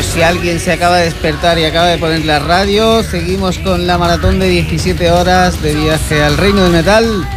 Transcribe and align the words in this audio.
pues 0.00 0.14
si 0.14 0.22
alguien 0.22 0.58
se 0.58 0.72
acaba 0.72 0.96
de 0.96 1.04
despertar 1.04 1.58
y 1.58 1.64
acaba 1.64 1.88
de 1.88 1.98
poner 1.98 2.24
la 2.24 2.38
radio, 2.38 3.02
seguimos 3.02 3.58
con 3.58 3.86
la 3.86 3.98
maratón 3.98 4.38
de 4.38 4.48
17 4.48 5.10
horas 5.10 5.60
de 5.60 5.74
viaje 5.74 6.22
al 6.22 6.38
reino 6.38 6.62
del 6.62 6.72
metal, 6.72 7.28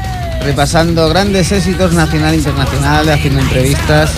repasando 0.42 1.10
grandes 1.10 1.52
éxitos 1.52 1.92
nacional 1.92 2.34
e 2.34 2.38
internacional, 2.38 3.10
haciendo 3.10 3.42
entrevistas 3.42 4.12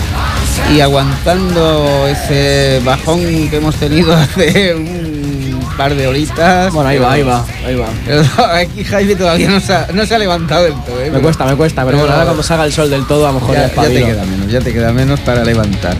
y 0.72 0.78
aguantando 0.78 2.06
ese 2.06 2.80
bajón 2.84 3.18
que 3.50 3.56
hemos 3.56 3.74
tenido 3.74 4.12
hace 4.16 4.76
un 4.76 5.66
par 5.76 5.96
de 5.96 6.06
horitas. 6.06 6.72
Bueno, 6.72 6.88
ahí 6.88 6.98
va, 6.98 7.12
ahí 7.14 7.22
va, 7.24 7.44
ahí 7.66 7.74
va. 7.74 7.88
Pero 8.06 8.22
aquí 8.52 8.84
Jaime 8.84 9.16
todavía 9.16 9.50
no 9.50 9.58
se 9.58 9.74
ha, 9.74 9.88
no 9.92 10.06
se 10.06 10.14
ha 10.14 10.18
levantado 10.18 10.62
del 10.62 10.84
todo. 10.84 11.02
¿eh? 11.02 11.10
Me 11.10 11.18
cuesta, 11.18 11.46
me 11.46 11.56
cuesta, 11.56 11.84
pero 11.84 11.98
bueno, 11.98 12.12
ahora 12.12 12.26
cuando 12.26 12.44
salga 12.44 12.64
el 12.64 12.72
sol 12.72 12.90
del 12.90 13.08
todo, 13.08 13.26
a 13.26 13.32
lo 13.32 13.40
mejor 13.40 13.56
ya, 13.56 13.74
ya, 13.74 13.82
ya 13.82 13.88
te 13.88 14.04
queda 14.04 14.24
menos, 14.24 14.52
ya 14.52 14.60
te 14.60 14.72
queda 14.72 14.92
menos 14.92 15.18
para 15.18 15.42
levantar. 15.42 15.96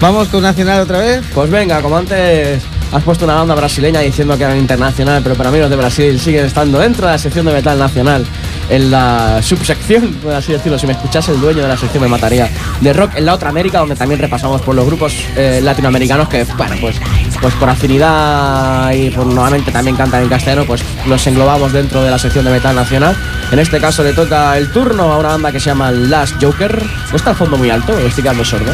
Vamos 0.00 0.28
con 0.28 0.42
Nacional 0.42 0.80
otra 0.80 0.98
vez. 0.98 1.22
Pues 1.34 1.50
venga, 1.50 1.82
como 1.82 1.98
antes 1.98 2.62
has 2.90 3.02
puesto 3.02 3.26
una 3.26 3.34
banda 3.34 3.54
brasileña 3.54 4.00
diciendo 4.00 4.36
que 4.36 4.44
eran 4.44 4.56
internacional, 4.56 5.22
pero 5.22 5.34
para 5.34 5.50
mí 5.50 5.58
los 5.58 5.68
de 5.68 5.76
Brasil 5.76 6.18
siguen 6.18 6.46
estando 6.46 6.78
dentro 6.78 7.06
de 7.06 7.12
la 7.12 7.18
sección 7.18 7.44
de 7.44 7.52
metal 7.52 7.78
nacional, 7.78 8.24
en 8.70 8.90
la 8.90 9.40
subsección, 9.42 10.14
por 10.14 10.32
así 10.32 10.52
decirlo. 10.52 10.78
Si 10.78 10.86
me 10.86 10.94
escuchase 10.94 11.32
el 11.32 11.40
dueño 11.40 11.62
de 11.62 11.68
la 11.68 11.76
sección 11.76 12.02
me 12.02 12.08
mataría. 12.08 12.48
De 12.80 12.94
rock 12.94 13.16
en 13.16 13.26
la 13.26 13.34
otra 13.34 13.50
América, 13.50 13.80
donde 13.80 13.94
también 13.94 14.18
repasamos 14.20 14.62
por 14.62 14.74
los 14.74 14.86
grupos 14.86 15.14
eh, 15.36 15.60
latinoamericanos 15.62 16.30
que, 16.30 16.44
bueno, 16.56 16.76
pues, 16.80 16.96
pues 17.40 17.54
por 17.54 17.68
afinidad 17.68 18.90
y 18.92 19.10
por 19.10 19.26
nuevamente 19.26 19.70
también 19.70 19.96
cantan 19.96 20.22
en 20.22 20.30
castellano, 20.30 20.64
pues 20.66 20.82
los 21.06 21.26
englobamos 21.26 21.74
dentro 21.74 22.02
de 22.02 22.10
la 22.10 22.18
sección 22.18 22.46
de 22.46 22.52
metal 22.52 22.74
nacional. 22.74 23.14
En 23.52 23.58
este 23.58 23.78
caso 23.78 24.02
le 24.02 24.14
toca 24.14 24.56
el 24.56 24.72
turno 24.72 25.12
a 25.12 25.18
una 25.18 25.28
banda 25.28 25.52
que 25.52 25.60
se 25.60 25.66
llama 25.66 25.90
Last 25.90 26.42
Joker. 26.42 26.82
No 27.10 27.16
está 27.16 27.30
al 27.30 27.36
fondo 27.36 27.58
muy 27.58 27.68
alto, 27.68 27.98
estoy 27.98 28.22
quedando 28.22 28.46
sordo. 28.46 28.72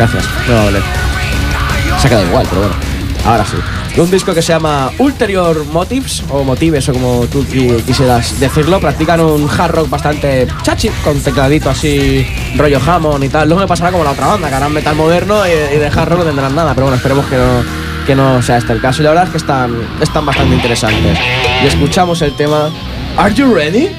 Gracias, 0.00 0.24
no 0.48 0.54
va 0.54 0.62
a. 0.62 1.98
Se 2.00 2.06
ha 2.06 2.10
quedado 2.10 2.26
igual, 2.26 2.46
pero 2.48 2.62
bueno. 2.62 2.74
Ahora 3.26 3.44
sí. 3.44 3.56
Un 4.00 4.10
disco 4.10 4.32
que 4.32 4.40
se 4.40 4.54
llama 4.54 4.90
Ulterior 4.96 5.66
Motives, 5.66 6.22
o 6.30 6.42
Motives, 6.42 6.88
o 6.88 6.92
como 6.94 7.26
tú 7.26 7.44
qui- 7.44 7.82
quisieras 7.84 8.40
decirlo. 8.40 8.80
Practican 8.80 9.20
un 9.20 9.46
hard 9.46 9.72
rock 9.74 9.90
bastante 9.90 10.46
chachi, 10.62 10.88
con 11.04 11.20
tecladito 11.20 11.68
así, 11.68 12.26
rollo 12.56 12.80
Hammond 12.86 13.24
y 13.24 13.28
tal. 13.28 13.46
Luego 13.48 13.60
me 13.60 13.66
pasará 13.68 13.90
como 13.92 14.02
la 14.04 14.12
otra 14.12 14.28
banda, 14.28 14.48
que 14.48 14.54
harán 14.54 14.72
metal 14.72 14.96
moderno 14.96 15.46
y, 15.46 15.50
y 15.50 15.78
de 15.78 15.86
hard 15.88 16.08
rock 16.08 16.18
no 16.20 16.24
tendrán 16.24 16.54
nada. 16.54 16.72
Pero 16.72 16.86
bueno, 16.86 16.96
esperemos 16.96 17.26
que 17.26 17.36
no, 17.36 17.62
que 18.06 18.14
no 18.16 18.40
sea 18.40 18.56
este 18.56 18.72
el 18.72 18.80
caso. 18.80 19.02
Y 19.02 19.04
la 19.04 19.10
verdad 19.10 19.24
es 19.26 19.30
que 19.32 19.36
están, 19.36 19.76
están 20.00 20.24
bastante 20.24 20.54
interesantes. 20.54 21.18
Y 21.62 21.66
escuchamos 21.66 22.22
el 22.22 22.32
tema 22.36 22.70
Are 23.18 23.34
You 23.34 23.52
Ready? 23.54 23.90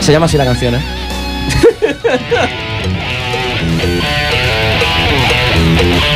Se 0.00 0.10
llama 0.12 0.24
así 0.24 0.38
la 0.38 0.46
canción, 0.46 0.74
¿eh? 0.76 0.80
Thank 5.76 6.13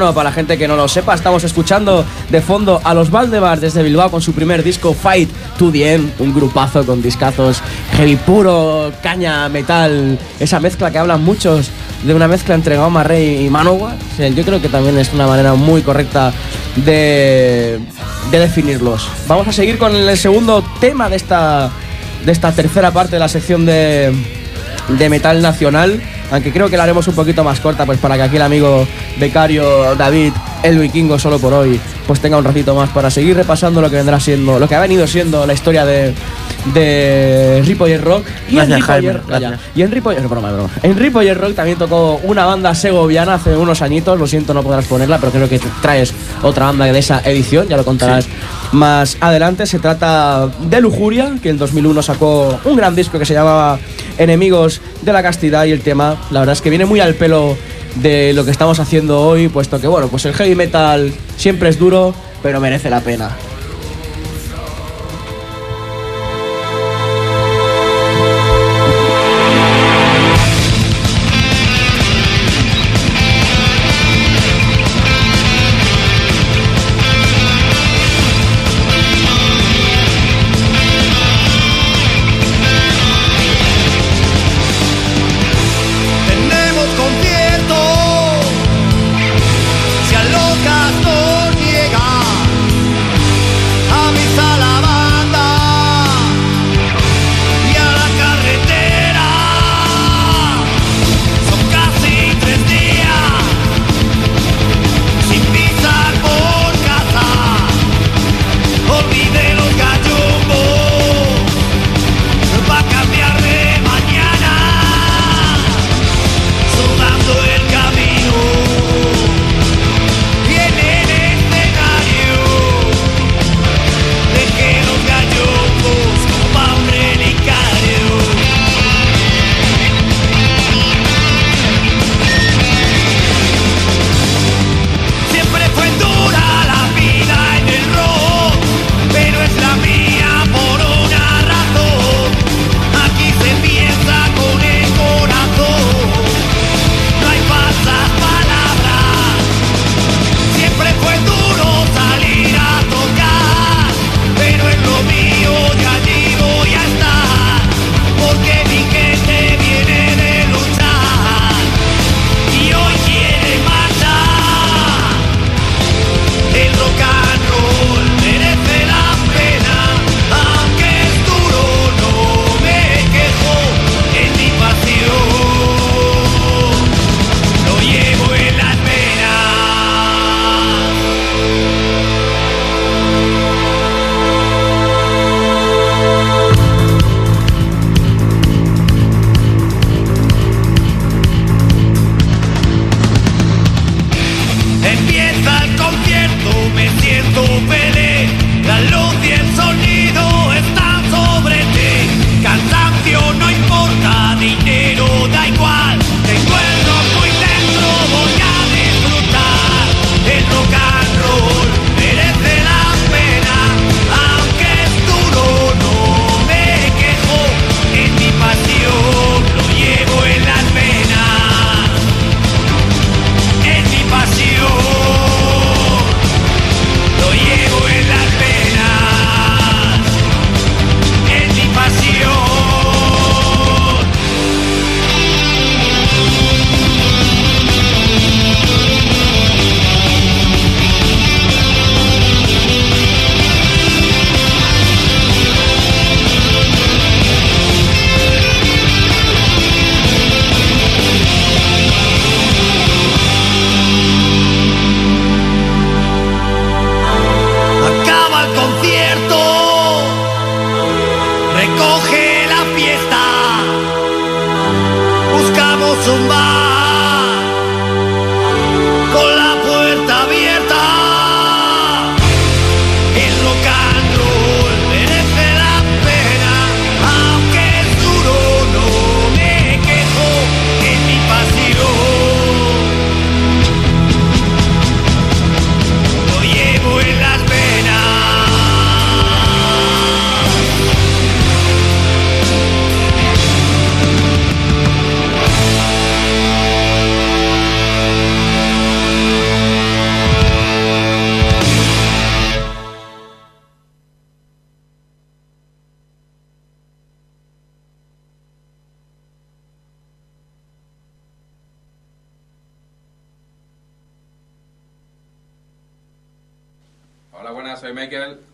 Para 0.00 0.30
la 0.30 0.32
gente 0.32 0.56
que 0.56 0.66
no 0.66 0.76
lo 0.76 0.88
sepa, 0.88 1.14
estamos 1.14 1.44
escuchando 1.44 2.06
de 2.30 2.40
fondo 2.40 2.80
a 2.82 2.94
los 2.94 3.10
Valdemar 3.10 3.60
desde 3.60 3.82
Bilbao 3.82 4.10
con 4.10 4.22
su 4.22 4.32
primer 4.32 4.62
disco 4.62 4.94
Fight 4.94 5.28
to 5.58 5.70
the 5.70 6.00
un 6.18 6.34
grupazo 6.34 6.86
con 6.86 7.02
discazos 7.02 7.60
heavy 7.92 8.16
puro, 8.16 8.90
caña, 9.02 9.46
metal, 9.50 10.18
esa 10.40 10.58
mezcla 10.58 10.90
que 10.90 10.96
hablan 10.96 11.22
muchos 11.22 11.70
de 12.02 12.14
una 12.14 12.26
mezcla 12.28 12.54
entre 12.54 12.76
Gama 12.76 13.04
Rey 13.04 13.44
y 13.44 13.50
Manowar. 13.50 13.94
O 14.18 14.26
yo 14.26 14.42
creo 14.42 14.62
que 14.62 14.70
también 14.70 14.96
es 14.96 15.12
una 15.12 15.26
manera 15.26 15.52
muy 15.52 15.82
correcta 15.82 16.32
de, 16.76 17.78
de 18.30 18.38
definirlos. 18.38 19.06
Vamos 19.28 19.48
a 19.48 19.52
seguir 19.52 19.76
con 19.76 19.94
el 19.94 20.16
segundo 20.16 20.64
tema 20.80 21.10
de 21.10 21.16
esta, 21.16 21.70
de 22.24 22.32
esta 22.32 22.52
tercera 22.52 22.90
parte 22.90 23.16
de 23.16 23.20
la 23.20 23.28
sección 23.28 23.66
de, 23.66 24.14
de 24.88 25.10
metal 25.10 25.42
nacional, 25.42 26.00
aunque 26.30 26.52
creo 26.52 26.68
que 26.68 26.76
la 26.76 26.84
haremos 26.84 27.06
un 27.08 27.14
poquito 27.14 27.44
más 27.44 27.60
corta, 27.60 27.86
pues 27.86 27.98
para 27.98 28.16
que 28.16 28.22
aquí 28.22 28.36
el 28.36 28.42
amigo 28.42 28.86
becario 29.18 29.94
David, 29.96 30.32
el 30.62 30.78
vikingo 30.78 31.18
solo 31.18 31.38
por 31.38 31.52
hoy, 31.52 31.80
pues 32.06 32.20
tenga 32.20 32.36
un 32.36 32.44
ratito 32.44 32.74
más 32.74 32.90
para 32.90 33.10
seguir 33.10 33.36
repasando 33.36 33.80
lo 33.80 33.90
que 33.90 33.96
vendrá 33.96 34.18
siendo, 34.20 34.58
lo 34.58 34.68
que 34.68 34.74
ha 34.74 34.80
venido 34.80 35.06
siendo 35.06 35.46
la 35.46 35.52
historia 35.52 35.84
de, 35.84 36.12
de 36.74 37.62
Ripollet 37.64 38.00
Rock. 38.00 38.24
Y 38.48 38.58
en 38.58 38.80
Jaime, 38.80 39.20
vaya, 39.28 39.58
y 39.74 39.82
en 39.82 39.90
Ripollet, 39.90 40.26
broma, 40.28 40.50
broma. 40.52 40.70
En 40.82 40.96
Ripollet 40.96 41.34
Rock 41.34 41.54
también 41.54 41.78
tocó 41.78 42.20
una 42.24 42.44
banda 42.44 42.74
segoviana 42.74 43.34
hace 43.34 43.56
unos 43.56 43.82
añitos, 43.82 44.18
lo 44.18 44.26
siento 44.26 44.54
no 44.54 44.62
podrás 44.62 44.86
ponerla, 44.86 45.18
pero 45.18 45.32
creo 45.32 45.48
que 45.48 45.60
traes 45.80 46.12
otra 46.42 46.66
banda 46.66 46.86
de 46.86 46.98
esa 46.98 47.20
edición, 47.24 47.68
ya 47.68 47.76
lo 47.76 47.84
contarás 47.84 48.26
más 48.72 49.16
adelante. 49.20 49.66
Se 49.66 49.78
trata 49.78 50.48
de 50.48 50.80
Lujuria, 50.80 51.34
que 51.42 51.50
en 51.50 51.58
2001 51.58 52.02
sacó 52.02 52.58
un 52.64 52.76
gran 52.76 52.94
disco 52.94 53.18
que 53.18 53.24
se 53.24 53.34
llamaba 53.34 53.78
Enemigos 54.18 54.80
de 55.02 55.12
la 55.12 55.22
Castidad 55.22 55.64
y 55.64 55.72
el 55.72 55.80
tema, 55.80 56.16
la 56.30 56.40
verdad 56.40 56.52
es 56.54 56.62
que 56.62 56.70
viene 56.70 56.84
muy 56.84 57.00
al 57.00 57.14
pelo 57.14 57.56
de 57.96 58.32
lo 58.32 58.44
que 58.44 58.50
estamos 58.50 58.78
haciendo 58.78 59.20
hoy, 59.20 59.48
puesto 59.48 59.80
que 59.80 59.86
bueno, 59.86 60.08
pues 60.08 60.24
el 60.24 60.34
heavy 60.34 60.54
metal 60.54 61.12
siempre 61.36 61.68
es 61.68 61.78
duro, 61.78 62.14
pero 62.42 62.60
merece 62.60 62.90
la 62.90 63.00
pena. 63.00 63.36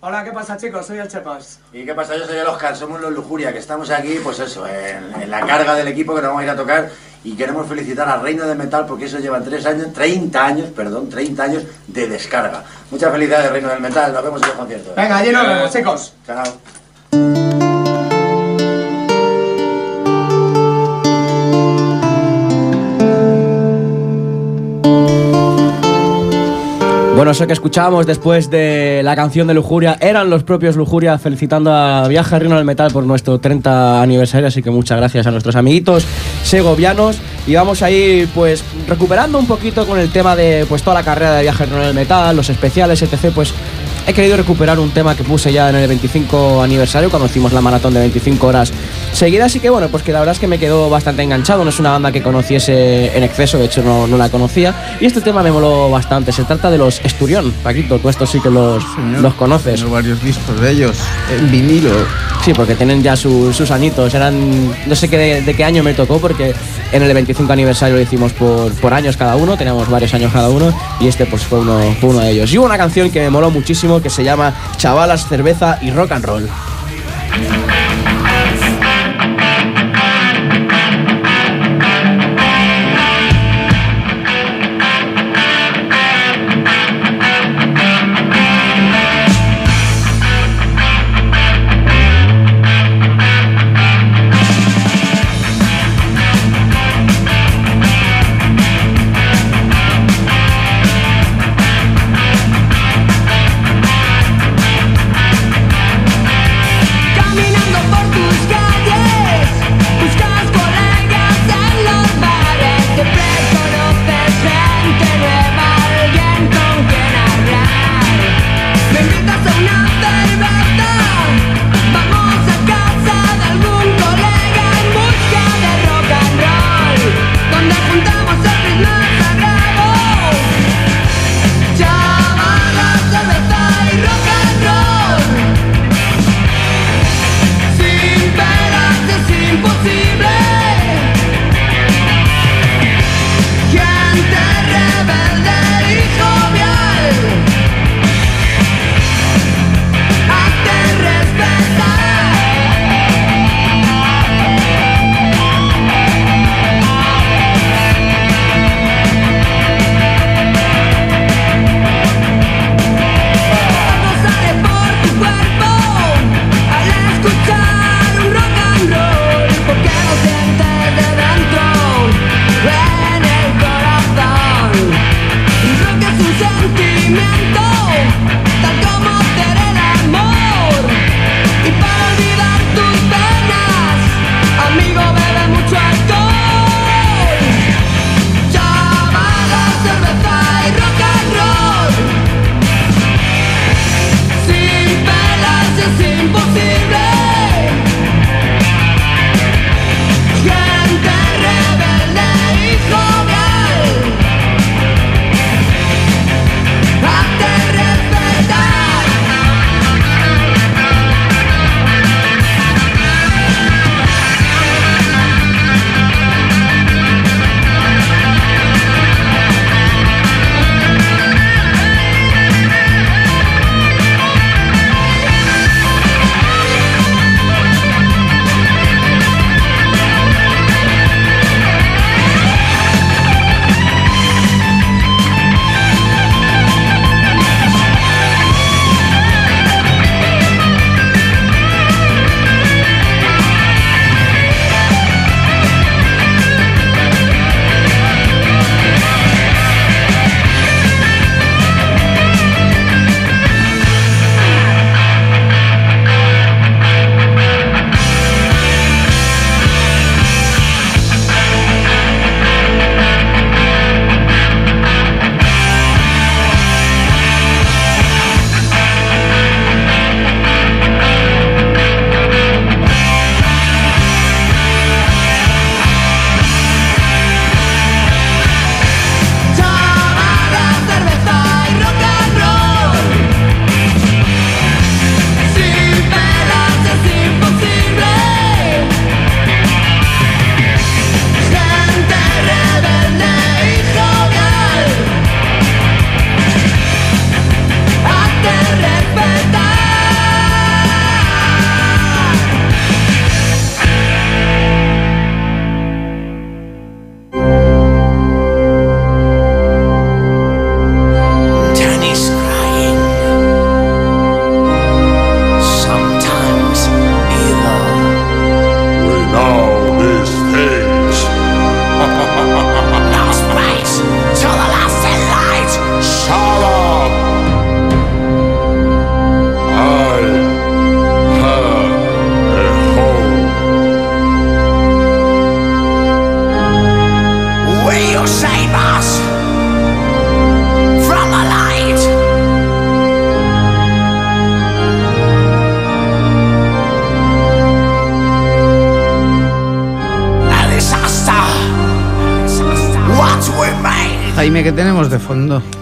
Hola, 0.08 0.22
¿qué 0.22 0.30
pasa 0.30 0.56
chicos? 0.56 0.86
Soy 0.86 0.98
el 0.98 1.08
Chepas. 1.08 1.58
¿Y 1.72 1.84
qué 1.84 1.92
pasa? 1.92 2.16
Yo 2.16 2.26
soy 2.26 2.36
el 2.36 2.46
Oscar, 2.46 2.76
somos 2.76 3.00
los 3.00 3.12
Lujuria, 3.12 3.52
que 3.52 3.58
estamos 3.58 3.90
aquí, 3.90 4.20
pues 4.22 4.38
eso, 4.38 4.64
en, 4.64 5.20
en 5.20 5.28
la 5.28 5.44
carga 5.44 5.74
del 5.74 5.88
equipo 5.88 6.14
que 6.14 6.20
nos 6.20 6.28
vamos 6.28 6.42
a 6.42 6.44
ir 6.44 6.50
a 6.50 6.54
tocar 6.54 6.88
y 7.24 7.34
queremos 7.34 7.66
felicitar 7.66 8.08
al 8.08 8.22
Reino 8.22 8.46
de 8.46 8.54
Metal 8.54 8.86
porque 8.86 9.06
eso 9.06 9.18
lleva 9.18 9.40
tres 9.40 9.66
años, 9.66 9.92
30 9.92 10.46
años, 10.46 10.68
perdón, 10.68 11.08
30 11.10 11.42
años 11.42 11.64
de 11.88 12.06
descarga. 12.06 12.62
Muchas 12.88 13.10
felicidades, 13.10 13.50
Reino 13.50 13.68
del 13.68 13.80
Metal, 13.80 14.12
nos 14.12 14.22
vemos 14.22 14.40
en 14.42 14.48
los 14.48 14.56
conciertos. 14.56 14.94
Venga, 14.94 15.16
allí 15.16 15.32
nos 15.32 15.48
vemos, 15.48 15.72
chicos. 15.72 16.14
Chao. 16.24 16.44
Bueno, 27.16 27.30
eso 27.30 27.46
que 27.46 27.54
escuchábamos 27.54 28.06
después 28.06 28.50
de 28.50 29.00
la 29.02 29.16
canción 29.16 29.46
de 29.46 29.54
Lujuria 29.54 29.96
eran 30.02 30.28
los 30.28 30.42
propios 30.42 30.76
Lujuria 30.76 31.16
felicitando 31.16 31.72
a 31.72 32.06
Viaje 32.08 32.34
al 32.34 32.42
Reino 32.42 32.56
del 32.56 32.66
Metal 32.66 32.92
por 32.92 33.04
nuestro 33.04 33.38
30 33.38 34.02
aniversario, 34.02 34.48
así 34.48 34.62
que 34.62 34.68
muchas 34.70 34.98
gracias 34.98 35.26
a 35.26 35.30
nuestros 35.30 35.56
amiguitos 35.56 36.06
segovianos 36.42 37.18
y 37.46 37.54
vamos 37.54 37.82
a 37.82 37.90
ir 37.90 38.28
pues 38.34 38.62
recuperando 38.88 39.38
un 39.38 39.46
poquito 39.46 39.86
con 39.86 39.98
el 39.98 40.10
tema 40.10 40.34
de 40.36 40.66
pues 40.68 40.82
toda 40.82 40.94
la 40.94 41.02
carrera 41.02 41.34
de 41.36 41.42
Viaje 41.42 41.64
Reino 41.66 41.84
del 41.84 41.94
Metal, 41.94 42.34
los 42.34 42.48
especiales, 42.50 43.00
etc. 43.02 43.30
Pues 43.34 43.52
he 44.08 44.12
querido 44.12 44.36
recuperar 44.36 44.78
un 44.78 44.90
tema 44.90 45.16
que 45.16 45.24
puse 45.24 45.52
ya 45.52 45.68
en 45.68 45.76
el 45.76 45.88
25 45.88 46.62
aniversario 46.62 47.10
cuando 47.10 47.26
hicimos 47.26 47.52
la 47.52 47.60
maratón 47.60 47.92
de 47.94 48.00
25 48.00 48.46
horas 48.46 48.72
seguidas 49.12 49.54
y 49.56 49.60
que 49.60 49.68
bueno, 49.70 49.88
pues 49.88 50.02
que 50.04 50.12
la 50.12 50.20
verdad 50.20 50.34
es 50.34 50.38
que 50.40 50.46
me 50.46 50.58
quedó 50.58 50.88
bastante 50.90 51.22
enganchado, 51.22 51.64
no 51.64 51.70
es 51.70 51.78
una 51.80 51.90
banda 51.90 52.12
que 52.12 52.22
conociese 52.22 53.16
en 53.16 53.22
exceso, 53.24 53.58
de 53.58 53.64
hecho 53.64 53.82
no, 53.82 54.06
no 54.06 54.16
la 54.16 54.28
conocía 54.28 54.96
y 55.00 55.06
este 55.06 55.20
tema 55.20 55.42
me 55.42 55.50
moló 55.50 55.90
bastante, 55.90 56.30
se 56.32 56.44
trata 56.44 56.70
de 56.70 56.78
los 56.78 57.00
Esturión, 57.04 57.52
Paquito, 57.64 57.98
tú 57.98 58.08
estos 58.08 58.30
sí 58.30 58.40
que 58.40 58.50
los, 58.50 58.84
los 59.20 59.34
conoces. 59.34 59.88
Varios 59.88 60.22
discos 60.22 60.60
de 60.60 60.70
ellos 60.70 60.96
en 61.36 61.50
vinilo. 61.50 61.90
Sí, 62.44 62.52
porque 62.54 62.74
tienen 62.76 63.02
ya 63.02 63.16
su- 63.16 63.52
sus 63.52 63.70
añitos. 63.72 64.14
Eran. 64.14 64.72
No 64.86 64.94
sé 64.94 65.08
qué 65.08 65.16
de, 65.18 65.42
de 65.42 65.54
qué 65.54 65.64
año 65.64 65.82
me 65.82 65.94
tocó, 65.94 66.18
porque 66.20 66.54
en 66.92 67.02
el 67.02 67.12
25 67.12 67.35
aniversario 67.48 67.96
lo 67.96 68.02
hicimos 68.02 68.32
por, 68.32 68.72
por 68.74 68.94
años 68.94 69.16
cada 69.16 69.36
uno, 69.36 69.56
teníamos 69.56 69.88
varios 69.88 70.12
años 70.14 70.32
cada 70.32 70.48
uno, 70.48 70.72
y 71.00 71.08
este 71.08 71.26
pues 71.26 71.46
uno, 71.50 71.78
fue 72.00 72.10
uno 72.10 72.20
de 72.20 72.30
ellos. 72.30 72.52
Y 72.52 72.58
hubo 72.58 72.66
una 72.66 72.78
canción 72.78 73.10
que 73.10 73.20
me 73.20 73.30
moló 73.30 73.50
muchísimo 73.50 74.00
que 74.00 74.10
se 74.10 74.24
llama 74.24 74.54
Chavalas, 74.76 75.28
cerveza 75.28 75.78
y 75.82 75.90
rock 75.90 76.12
and 76.12 76.24
roll. 76.24 76.48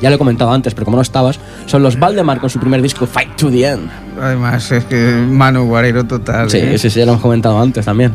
Ya 0.05 0.11
lo 0.11 0.17
he 0.17 0.19
comentado 0.19 0.53
antes, 0.53 0.75
pero 0.75 0.85
como 0.85 0.97
no 0.99 1.03
estabas, 1.03 1.41
son 1.65 1.83
los 1.83 1.99
Valdemar 1.99 2.39
con 2.41 2.51
su 2.51 2.61
primer 2.61 2.83
disco 2.83 3.07
Fight 3.07 3.37
to 3.37 3.51
the 3.51 3.67
End. 3.67 3.89
Además, 4.21 4.71
es 4.71 4.85
que 4.85 5.25
Manu 5.27 5.65
Guarero 5.65 6.05
total. 6.05 6.51
Sí, 6.51 6.59
¿eh? 6.59 6.77
sí, 6.79 6.91
sí, 6.91 6.99
ya 7.01 7.07
lo 7.07 7.13
hemos 7.13 7.23
comentado 7.23 7.59
antes 7.59 7.87
también. 7.87 8.13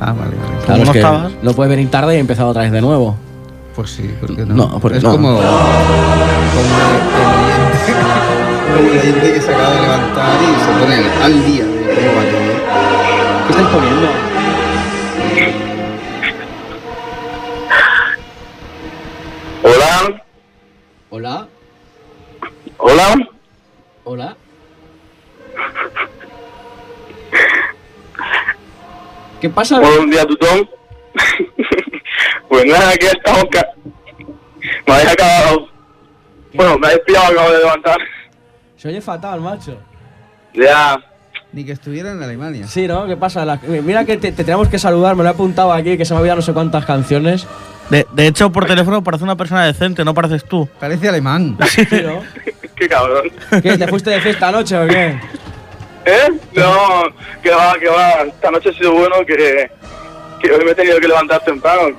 Ah, 0.00 0.12
vale, 0.12 0.36
vale. 0.36 0.64
Claro, 0.64 0.78
no 0.78 0.84
es 0.84 0.90
que 0.90 0.98
estabas? 0.98 1.32
no 1.42 1.52
puedes 1.54 1.70
venir 1.70 1.90
tarde 1.90 2.16
y 2.16 2.20
empezar 2.20 2.46
otra 2.46 2.62
vez 2.62 2.70
de 2.70 2.80
nuevo. 2.80 3.16
Pues 3.74 3.90
sí, 3.90 4.08
¿por 4.20 4.36
qué 4.36 4.46
no? 4.46 4.54
No, 4.54 4.78
porque 4.78 4.98
es 4.98 5.02
no. 5.04 5.10
como, 5.10 5.28
como 5.36 5.40
el, 5.40 5.46
oyente, 7.34 7.92
como 8.68 8.78
el 8.78 8.98
oyente 8.98 9.32
que 9.32 9.40
se 9.40 9.52
acaba 9.54 9.74
de 9.74 9.80
levantar 9.82 10.34
y 10.40 10.46
se 10.60 10.70
pone 10.80 10.94
al- 10.94 11.22
al 11.22 11.44
día 11.46 11.64
de 11.64 11.94
cómo 11.96 12.12
va 12.16 12.22
todo. 12.30 13.46
¿Qué 13.46 13.50
estáis 13.50 13.68
poniendo? 13.68 14.08
¿Qué 29.42 29.50
pasa? 29.50 29.80
Buenos 29.80 30.08
días, 30.08 30.24
tutón. 30.26 30.70
pues 32.48 32.64
nada, 32.64 32.90
aquí 32.90 33.06
estamos. 33.06 33.44
ca- 33.50 33.66
Me 34.86 34.94
habéis 34.94 35.10
acabado. 35.10 35.68
Bueno, 36.54 36.78
me 36.78 36.86
habéis 36.86 37.02
pillado, 37.04 37.32
acabo 37.32 37.50
de 37.50 37.58
levantar. 37.58 37.98
Se 38.76 38.88
oye 38.88 39.00
fatal, 39.00 39.40
macho. 39.40 39.76
Ya. 40.54 40.96
Ni 41.52 41.64
que 41.64 41.72
estuviera 41.72 42.12
en 42.12 42.22
Alemania. 42.22 42.68
Sí, 42.68 42.86
¿no? 42.86 43.04
¿Qué 43.06 43.16
pasa? 43.16 43.44
La- 43.44 43.56
mira 43.66 44.04
que 44.04 44.16
te, 44.16 44.30
te 44.30 44.44
tenemos 44.44 44.68
que 44.68 44.78
saludar, 44.78 45.16
me 45.16 45.24
lo 45.24 45.28
he 45.30 45.32
apuntado 45.32 45.72
aquí, 45.72 45.98
que 45.98 46.04
se 46.04 46.14
me 46.14 46.18
ha 46.18 46.20
olvidado 46.20 46.36
no 46.36 46.42
sé 46.42 46.52
cuántas 46.52 46.84
canciones. 46.86 47.46
De, 47.90 48.06
de 48.12 48.26
hecho, 48.28 48.52
por 48.52 48.64
teléfono 48.66 49.02
parece 49.02 49.24
una 49.24 49.36
persona 49.36 49.66
decente, 49.66 50.04
no 50.04 50.14
pareces 50.14 50.44
tú. 50.44 50.68
Parece 50.78 51.08
alemán. 51.08 51.58
Sí, 51.68 51.82
¿no? 52.04 52.20
Qué 52.76 52.88
cabrón. 52.88 53.24
¿Qué? 53.60 53.76
¿Te 53.76 53.88
fuiste 53.88 54.10
de 54.10 54.20
fiesta 54.20 54.48
anoche 54.48 54.76
o 54.78 54.86
qué? 54.86 55.18
¿Eh? 56.04 56.32
No, 56.54 57.04
que 57.42 57.50
va, 57.50 57.74
que 57.78 57.88
va. 57.88 58.22
Esta 58.26 58.50
noche 58.50 58.70
ha 58.70 58.72
sido 58.72 58.92
bueno 58.92 59.16
que, 59.26 59.70
que 60.40 60.50
hoy 60.50 60.64
me 60.64 60.72
he 60.72 60.74
tenido 60.74 60.98
que 60.98 61.08
levantar 61.08 61.42
temprano. 61.44 61.96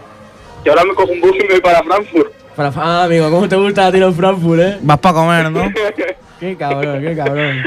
Y 0.65 0.69
ahora 0.69 0.83
me 0.83 0.93
cojo 0.93 1.11
un 1.11 1.21
bus 1.21 1.35
y 1.35 1.43
me 1.43 1.49
voy 1.53 1.61
para 1.61 1.83
Frankfurt. 1.83 2.31
Para, 2.55 2.71
ah, 2.75 3.03
amigo, 3.05 3.29
¿cómo 3.31 3.49
te 3.49 3.55
gusta 3.55 3.87
a 3.87 3.91
ti 3.91 3.97
los 3.97 4.15
Frankfurt, 4.15 4.61
eh? 4.61 4.77
Vas 4.81 4.99
para 4.99 5.15
comer, 5.15 5.51
¿no? 5.51 5.71
Qué 6.39 6.57
cabrón, 6.57 7.01
qué 7.01 7.15
cabrón. 7.15 7.63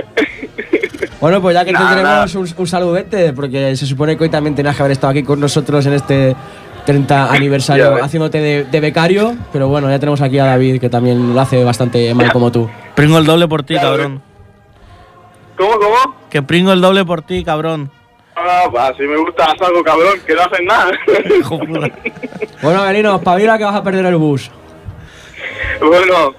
Bueno, 1.18 1.40
pues 1.40 1.55
ya 1.55 1.64
que 1.64 1.72
tenemos 1.72 2.35
un, 2.35 2.46
un 2.59 2.66
saludete, 2.66 3.33
porque 3.33 3.75
se 3.75 3.87
supone 3.87 4.18
que 4.18 4.25
hoy 4.25 4.29
también 4.29 4.55
tenías 4.55 4.77
que 4.77 4.83
haber 4.83 4.92
estado 4.92 5.12
aquí 5.12 5.22
con 5.22 5.40
nosotros 5.40 5.87
en 5.87 5.94
este 5.94 6.37
30 6.85 7.33
aniversario 7.33 8.05
haciéndote 8.05 8.38
de, 8.38 8.64
de 8.64 8.81
becario, 8.81 9.35
pero 9.51 9.68
bueno, 9.68 9.88
ya 9.88 9.99
tenemos 9.99 10.20
aquí 10.20 10.38
a 10.38 10.44
David, 10.44 10.79
que 10.79 10.90
también 10.90 11.35
lo 11.35 11.40
hace 11.40 11.64
bastante 11.64 12.12
mal 12.12 12.31
como 12.33 12.53
tú. 12.53 12.68
Pringo 12.94 13.16
el 13.16 13.25
doble 13.25 13.49
por 13.49 13.62
ti, 13.62 13.77
cabrón. 13.77 14.20
¿Cómo, 15.57 15.79
cómo? 15.79 16.16
Que 16.31 16.42
pringo 16.42 16.73
el 16.73 16.81
doble 16.81 17.05
por 17.05 17.23
ti, 17.23 17.45
cabrón. 17.45 17.90
Ah, 18.37 18.64
pues 18.71 18.97
si 18.99 19.05
me 19.05 19.16
gusta 19.16 19.47
haz 19.47 19.61
algo, 19.62 19.83
cabrón, 19.83 20.21
que 20.27 20.35
no 20.35 20.42
hacen 20.42 20.66
nada. 20.66 20.92
Bueno, 22.62 22.85
Belino, 22.85 23.16
espabila 23.16 23.59
que 23.59 23.64
vas 23.64 23.75
a 23.75 23.83
perder 23.83 24.07
el 24.07 24.16
bus. 24.16 24.51
Bueno, 25.81 26.35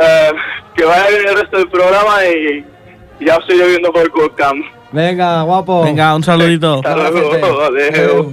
eh, 0.00 0.30
que 0.74 0.84
vaya 0.84 1.08
bien 1.08 1.28
el 1.28 1.34
resto 1.34 1.58
del 1.58 1.68
programa 1.68 2.24
y, 2.26 2.64
ya 3.24 3.36
os 3.36 3.48
estoy 3.48 3.68
viendo 3.68 3.92
por 3.92 4.10
Coldcam. 4.10 4.62
Venga, 4.92 5.42
guapo. 5.42 5.84
Venga, 5.84 6.14
un 6.14 6.22
saludito. 6.22 6.74
Hasta 6.84 7.10
luego, 7.10 7.62
adeu. 7.62 8.32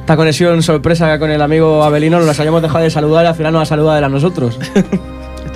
Esta 0.00 0.16
conexión 0.16 0.62
sorpresa 0.62 1.18
con 1.18 1.30
el 1.30 1.40
amigo 1.40 1.84
Abelino 1.84 2.18
nos 2.18 2.26
las 2.26 2.38
habíamos 2.40 2.62
dejado 2.62 2.84
de 2.84 2.90
saludar 2.90 3.24
y 3.24 3.28
al 3.28 3.34
final 3.34 3.52
nos 3.52 3.62
ha 3.62 3.66
saludado 3.66 4.04
a 4.04 4.08
nosotros. 4.08 4.58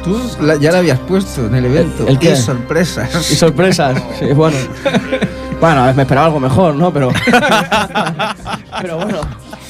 Tú 0.05 0.21
la- 0.41 0.57
ya 0.57 0.71
la 0.71 0.79
habías 0.79 0.99
puesto 1.01 1.47
en 1.47 1.55
el 1.55 1.65
evento. 1.65 2.03
¿El- 2.05 2.11
el 2.11 2.19
qué? 2.19 2.33
Y 2.33 2.37
sorpresas. 2.37 3.31
Y 3.31 3.35
sorpresas, 3.37 4.01
sí, 4.19 4.27
bueno. 4.35 4.57
Bueno, 5.61 5.93
me 5.95 6.03
esperaba 6.03 6.27
algo 6.27 6.41
mejor, 6.41 6.75
¿no? 6.75 6.93
Pero. 6.93 7.11
Pero 8.83 8.97
bueno. 8.99 9.21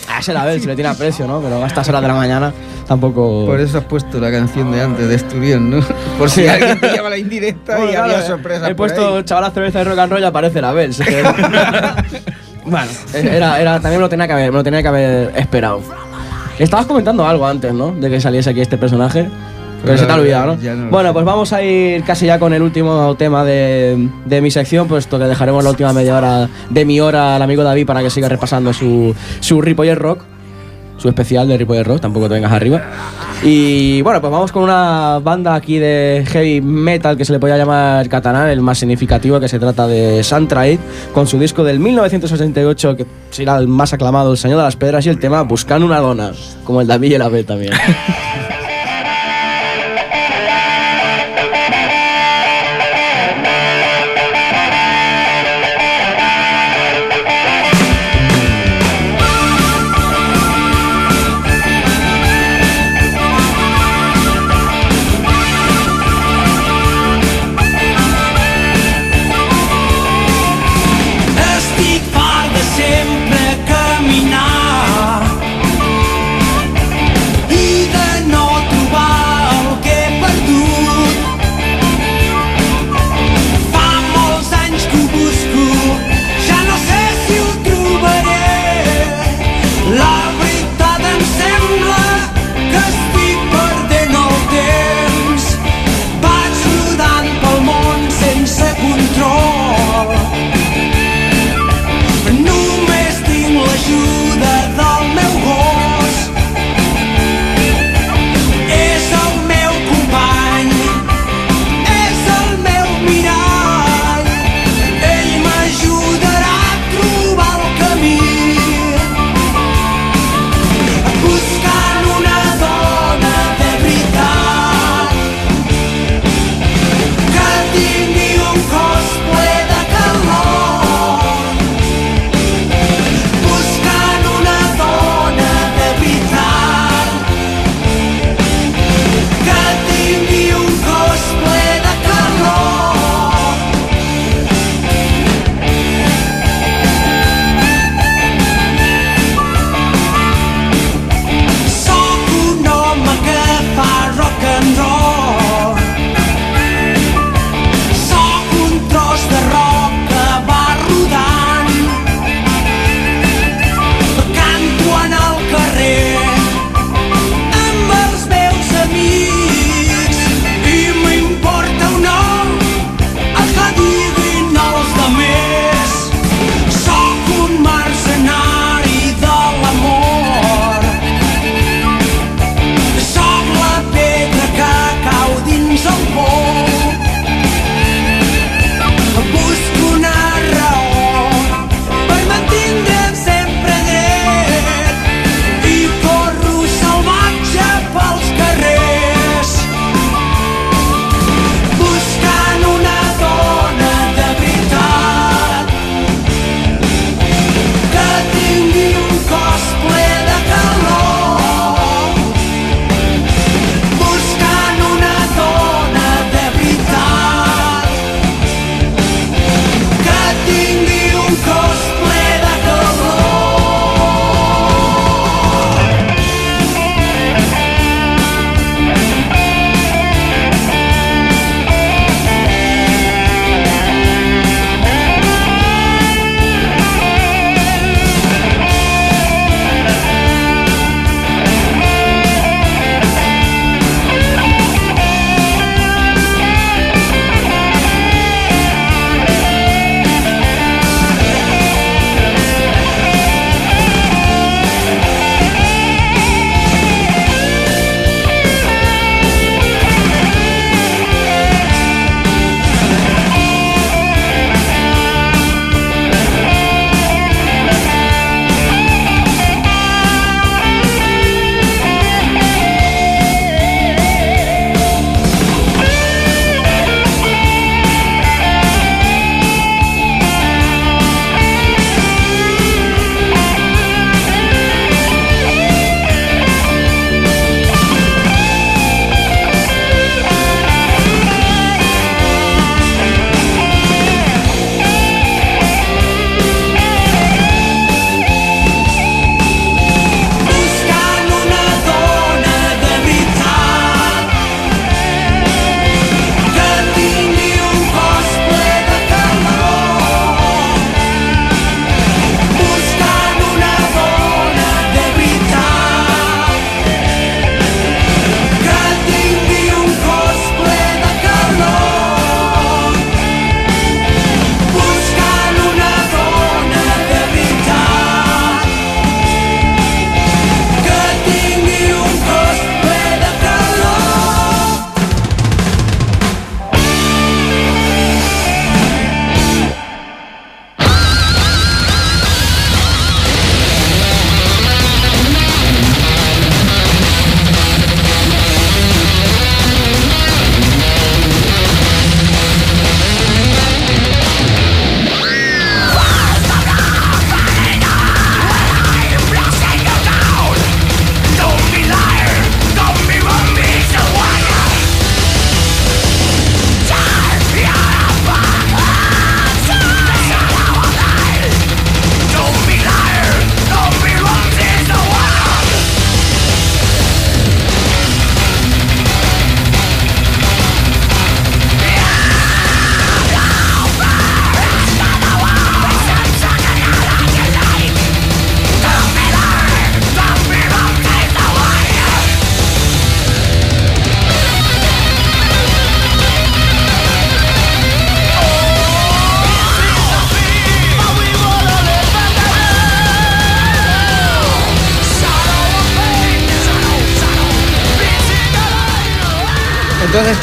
A 0.08 0.18
ese 0.20 0.32
ve, 0.32 0.60
si 0.60 0.66
le 0.66 0.74
tiene 0.74 0.90
aprecio, 0.90 1.26
¿no? 1.26 1.40
Pero 1.40 1.62
a 1.62 1.66
estas 1.66 1.88
horas 1.88 2.02
de 2.02 2.08
la 2.08 2.14
mañana 2.14 2.52
tampoco. 2.86 3.46
Por 3.46 3.60
eso 3.60 3.78
has 3.78 3.84
puesto 3.84 4.20
la 4.20 4.30
canción 4.30 4.70
de 4.70 4.82
antes 4.82 5.08
de 5.08 5.14
Esturión, 5.14 5.70
¿no? 5.70 5.80
Por 6.18 6.30
si 6.30 6.46
alguien 6.46 6.78
te 6.80 6.94
llama 6.94 7.10
la 7.10 7.18
indirecta 7.18 7.76
Bueno, 7.76 7.90
y 7.90 7.94
claro, 7.94 8.12
había 8.12 8.26
sorpresas. 8.26 8.70
He 8.70 8.74
puesto 8.74 9.22
chaval 9.22 9.52
cerveza 9.52 9.78
de 9.80 9.84
rock 9.86 9.98
and 9.98 10.12
roll 10.12 10.22
y 10.22 10.24
aparece 10.24 10.60
la 10.60 10.72
Bel. 10.72 10.94
bueno, 12.66 12.90
era, 13.14 13.60
era, 13.60 13.72
también 13.80 13.94
me 13.98 14.02
lo 14.02 14.08
tenía 14.08 14.26
que 14.26 14.32
haber, 14.34 14.50
me 14.52 14.58
lo 14.58 14.64
tenía 14.64 14.82
que 14.82 14.88
haber 14.88 15.32
esperado. 15.36 15.80
Estabas 16.58 16.86
comentando 16.86 17.26
algo 17.26 17.46
antes, 17.46 17.72
¿no? 17.72 17.90
De 17.92 18.08
que 18.10 18.20
saliese 18.20 18.50
aquí 18.50 18.60
este 18.60 18.78
personaje. 18.78 19.28
Pero 19.84 19.98
se 19.98 20.06
te 20.06 20.12
ha 20.12 20.16
olvidado, 20.16 20.56
¿no? 20.56 20.74
no 20.74 20.90
bueno, 20.90 21.12
pues 21.12 21.24
vamos 21.24 21.52
a 21.52 21.62
ir 21.62 22.02
casi 22.04 22.26
ya 22.26 22.38
con 22.38 22.52
el 22.52 22.62
último 22.62 23.14
tema 23.16 23.44
de, 23.44 24.08
de 24.24 24.40
mi 24.40 24.50
sección, 24.50 24.88
puesto 24.88 25.18
que 25.18 25.24
dejaremos 25.24 25.62
la 25.62 25.70
última 25.70 25.92
media 25.92 26.16
hora 26.16 26.48
de 26.70 26.84
mi 26.84 27.00
hora 27.00 27.36
al 27.36 27.42
amigo 27.42 27.62
David 27.62 27.86
para 27.86 28.02
que 28.02 28.10
siga 28.10 28.28
repasando 28.28 28.72
su, 28.72 29.14
su 29.40 29.60
Ripollet 29.60 29.96
Rock, 29.96 30.24
su 30.96 31.08
especial 31.08 31.46
de 31.48 31.58
Ripollet 31.58 31.84
Rock, 31.84 32.00
tampoco 32.00 32.28
te 32.28 32.34
vengas 32.34 32.52
arriba. 32.52 32.82
Y 33.42 34.00
bueno, 34.02 34.20
pues 34.20 34.32
vamos 34.32 34.52
con 34.52 34.62
una 34.62 35.20
banda 35.22 35.54
aquí 35.54 35.78
de 35.78 36.24
heavy 36.26 36.60
metal 36.60 37.16
que 37.16 37.24
se 37.24 37.32
le 37.32 37.38
podía 37.38 37.58
llamar 37.58 38.08
catalán, 38.08 38.48
el 38.48 38.60
más 38.62 38.78
significativo, 38.78 39.38
que 39.38 39.48
se 39.48 39.58
trata 39.58 39.86
de 39.86 40.22
Santraid, 40.24 40.78
con 41.12 41.26
su 41.26 41.38
disco 41.38 41.62
del 41.62 41.78
1968, 41.78 42.96
que 42.96 43.06
será 43.30 43.58
el 43.58 43.68
más 43.68 43.92
aclamado, 43.92 44.32
El 44.32 44.38
Señor 44.38 44.58
de 44.58 44.64
las 44.64 44.76
Pedras, 44.76 45.04
y 45.04 45.10
el 45.10 45.18
tema 45.18 45.42
Buscando 45.42 45.84
una 45.84 45.98
dona, 45.98 46.32
como 46.64 46.80
el 46.80 46.86
David 46.86 47.10
y 47.10 47.14
el 47.14 47.22
Abel 47.22 47.44
también. 47.44 47.72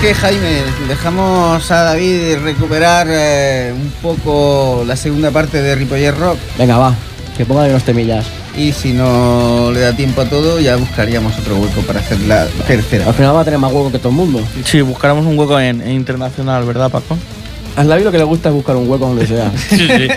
¿qué, 0.01 0.15
Jaime? 0.15 0.63
Dejamos 0.87 1.69
a 1.69 1.83
David 1.83 2.37
recuperar 2.43 3.07
eh, 3.09 3.71
un 3.73 3.91
poco 4.01 4.83
la 4.85 4.95
segunda 4.95 5.29
parte 5.29 5.61
de 5.61 5.75
Ripoller 5.75 6.17
Rock. 6.17 6.39
Venga, 6.57 6.77
va, 6.77 6.95
que 7.37 7.45
ponga 7.45 7.65
unos 7.65 7.83
temillas. 7.83 8.25
Y 8.57 8.71
si 8.73 8.93
no 8.93 9.71
le 9.71 9.79
da 9.79 9.95
tiempo 9.95 10.21
a 10.21 10.25
todo, 10.25 10.59
ya 10.59 10.75
buscaríamos 10.75 11.37
otro 11.37 11.57
hueco 11.57 11.81
para 11.81 11.99
hacer 11.99 12.19
la 12.21 12.47
tercera. 12.67 13.05
Al 13.05 13.13
final 13.13 13.35
va 13.35 13.41
a 13.41 13.45
tener 13.45 13.59
más 13.59 13.71
hueco 13.71 13.91
que 13.91 13.99
todo 13.99 14.09
el 14.09 14.15
mundo. 14.15 14.43
Sí, 14.65 14.81
buscaremos 14.81 15.25
un 15.25 15.37
hueco 15.37 15.59
en, 15.59 15.81
en 15.81 15.91
internacional, 15.91 16.65
¿verdad, 16.65 16.89
Paco? 16.89 17.17
A 17.75 17.83
Slavi 17.83 18.03
lo 18.03 18.11
que 18.11 18.17
le 18.17 18.23
gusta 18.23 18.49
es 18.49 18.55
buscar 18.55 18.75
un 18.75 18.89
hueco 18.89 19.07
donde 19.07 19.27
sea. 19.27 19.51
Sí, 19.69 19.87
sí. 19.87 20.07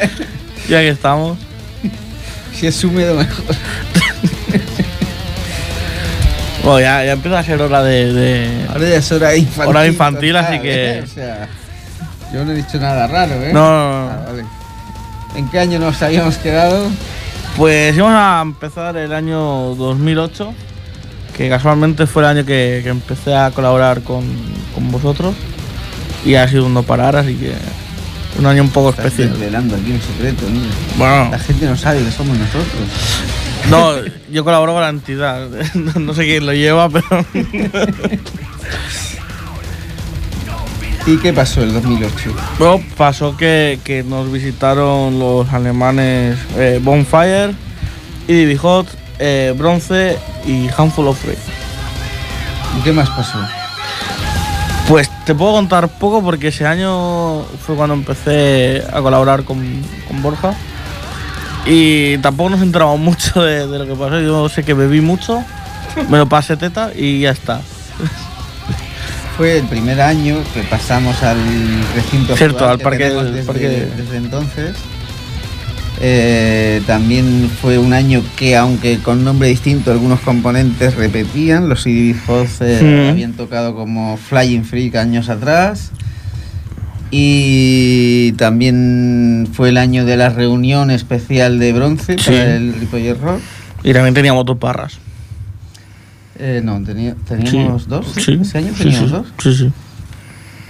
ya 0.68 0.80
que 0.80 0.88
estamos. 0.88 1.36
Si 2.54 2.66
es 2.66 2.82
húmedo, 2.84 3.16
mejor. 3.16 3.44
Bueno, 6.64 6.80
ya, 6.80 7.04
ya 7.04 7.12
empieza 7.12 7.38
a 7.38 7.44
ser 7.44 7.60
hora 7.60 7.82
de. 7.82 8.12
de- 8.12 8.66
Ahora 8.68 8.88
ya 8.88 8.96
es 8.96 9.12
hora 9.12 9.36
infantil. 9.36 9.68
Hora 9.76 9.86
infantil, 9.86 10.36
así 10.36 10.58
que- 10.60 10.98
¿eh? 10.98 11.02
O 11.02 11.06
sea, 11.06 11.48
yo 12.32 12.44
no 12.44 12.52
he 12.52 12.54
dicho 12.56 12.78
nada 12.78 13.06
raro, 13.06 13.34
¿eh? 13.34 13.52
No, 13.52 13.60
no, 13.70 14.04
no. 14.06 14.10
Ah, 14.10 14.22
vale. 14.26 14.44
¿En 15.36 15.48
qué 15.50 15.58
año 15.58 15.78
nos 15.78 16.00
habíamos 16.02 16.36
quedado? 16.38 16.88
Pues 17.56 17.94
íbamos 17.96 18.14
a 18.16 18.40
empezar 18.42 18.96
el 18.96 19.12
año 19.12 19.74
2008, 19.74 20.52
que 21.36 21.48
casualmente 21.48 22.06
fue 22.06 22.22
el 22.22 22.28
año 22.28 22.44
que, 22.46 22.80
que 22.82 22.88
empecé 22.88 23.34
a 23.36 23.50
colaborar 23.50 24.00
con, 24.02 24.24
con 24.74 24.90
vosotros. 24.90 25.34
Y 26.24 26.36
ha 26.36 26.48
sido 26.48 26.64
un 26.66 26.74
no 26.74 26.82
parar, 26.82 27.16
así 27.16 27.34
que. 27.34 27.52
Un 28.38 28.46
año 28.46 28.62
un 28.62 28.70
poco 28.70 28.90
Estás 28.90 29.04
especial. 29.06 29.30
desvelando 29.32 29.76
aquí 29.76 29.92
un 29.92 30.00
secreto, 30.00 30.44
mira. 30.50 30.66
Bueno, 30.96 31.28
La 31.30 31.38
gente 31.38 31.66
no 31.66 31.76
sabe 31.76 32.02
que 32.02 32.10
somos 32.10 32.36
nosotros. 32.36 32.66
no, 33.70 33.92
yo 34.34 34.42
colaboro 34.42 34.72
con 34.72 34.82
la 34.82 34.88
entidad. 34.88 35.48
No, 35.74 35.92
no 36.00 36.14
sé 36.14 36.24
quién 36.24 36.44
lo 36.44 36.52
lleva, 36.52 36.88
pero. 36.88 37.24
¿Y 41.06 41.16
qué 41.18 41.32
pasó 41.32 41.62
el 41.62 41.72
2008? 41.72 42.34
Bueno, 42.58 42.82
pasó 42.96 43.36
que, 43.36 43.78
que 43.84 44.02
nos 44.02 44.32
visitaron 44.32 45.18
los 45.18 45.52
alemanes 45.52 46.36
eh, 46.56 46.80
Bonfire, 46.82 47.54
Idibby 48.26 48.56
Hot, 48.56 48.88
eh, 49.18 49.54
Bronce 49.56 50.18
y 50.46 50.68
Handful 50.76 51.08
of 51.08 51.20
Free. 51.20 51.36
¿Y 52.78 52.82
qué 52.82 52.92
más 52.92 53.10
pasó? 53.10 53.38
Pues 54.88 55.10
te 55.26 55.34
puedo 55.34 55.52
contar 55.52 55.88
poco 55.98 56.22
porque 56.22 56.48
ese 56.48 56.66
año 56.66 57.42
fue 57.64 57.76
cuando 57.76 57.94
empecé 57.94 58.82
a 58.92 59.00
colaborar 59.00 59.44
con, 59.44 59.62
con 60.08 60.22
Borja. 60.22 60.54
Y 61.66 62.18
tampoco 62.18 62.50
nos 62.50 62.62
enteramos 62.62 62.98
mucho 63.00 63.42
de, 63.42 63.66
de 63.66 63.78
lo 63.78 63.86
que 63.86 63.94
pasó. 63.94 64.20
Yo 64.20 64.48
sé 64.48 64.62
que 64.64 64.74
bebí 64.74 65.00
mucho, 65.00 65.42
me 66.08 66.18
lo 66.18 66.28
pasé 66.28 66.56
teta 66.56 66.90
y 66.94 67.20
ya 67.20 67.30
está. 67.30 67.60
Fue 69.36 69.58
el 69.58 69.64
primer 69.66 70.00
año 70.00 70.36
que 70.54 70.62
pasamos 70.62 71.20
al 71.24 71.36
recinto 71.96 72.36
Cierto, 72.36 72.68
al 72.68 72.78
que 72.78 72.84
parque- 72.84 73.10
desde, 73.10 73.42
parque- 73.42 73.88
desde 73.96 74.16
entonces. 74.16 74.76
Eh, 76.00 76.82
también 76.86 77.48
fue 77.60 77.78
un 77.78 77.92
año 77.92 78.22
que, 78.36 78.56
aunque 78.56 78.98
con 78.98 79.24
nombre 79.24 79.48
distinto, 79.48 79.90
algunos 79.92 80.20
componentes 80.20 80.94
repetían. 80.96 81.68
Los 81.68 81.82
CD 81.82 82.14
Host 82.26 82.62
eh, 82.62 82.80
Mm. 83.06 83.10
habían 83.10 83.32
tocado 83.32 83.74
como 83.74 84.16
Flying 84.16 84.64
Freak 84.64 84.96
años 84.96 85.28
atrás. 85.28 85.90
Y 87.10 88.32
también 88.32 89.48
fue 89.52 89.68
el 89.68 89.76
año 89.76 90.04
de 90.04 90.16
la 90.16 90.30
reunión 90.30 90.90
especial 90.90 91.58
de 91.58 91.72
bronce 91.72 92.16
Sí. 92.18 92.24
para 92.30 92.56
el 92.56 92.74
Ripoller 92.74 93.18
Rock. 93.20 93.40
Y 93.82 93.92
también 93.92 94.14
teníamos 94.14 94.44
dos 94.46 94.58
parras. 94.58 94.98
Eh, 96.38 96.60
no, 96.64 96.82
tenía- 96.82 97.14
teníamos 97.28 97.82
Sí. 97.82 97.88
dos. 97.88 98.06
Sí. 98.16 98.38
¿Ese 98.40 98.58
año 98.58 98.72
teníamos 98.76 99.10
dos? 99.10 99.26
Sí, 99.40 99.54
sí. 99.54 99.72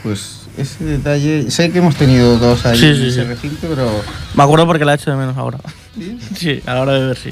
Pues 0.03 0.41
ese 0.59 0.85
detalle. 0.85 1.51
Sé 1.51 1.71
que 1.71 1.79
hemos 1.79 1.97
tenido 1.97 2.37
dos 2.39 2.67
ahí 2.67 2.79
Sí, 2.79 2.87
en 2.87 2.97
sí, 2.97 3.07
ese 3.07 3.23
sí. 3.23 3.27
recinto, 3.29 3.67
pero. 3.69 3.91
Me 4.35 4.43
acuerdo 4.43 4.67
porque 4.67 4.85
la 4.85 4.93
he 4.93 4.97
hecho 4.97 5.11
de 5.11 5.17
menos 5.17 5.37
ahora. 5.39 5.59
¿sí? 5.99 6.19
Sí, 6.37 6.61
a 6.67 6.75
la 6.75 6.83
hora 6.83 6.93
de 6.95 7.07
ver, 7.07 7.17
sí. 7.17 7.31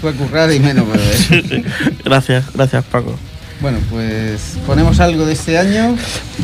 Pues 0.00 0.16
tú 0.16 0.22
a 0.22 0.26
currar 0.26 0.50
y 0.52 0.60
menos, 0.60 0.86
pero. 0.90 1.40
eh. 1.42 1.64
Gracias, 2.04 2.44
gracias 2.54 2.84
Paco. 2.84 3.16
Bueno, 3.60 3.78
pues 3.90 4.58
ponemos 4.66 5.00
algo 5.00 5.24
de 5.24 5.32
este 5.32 5.58
año. 5.58 5.96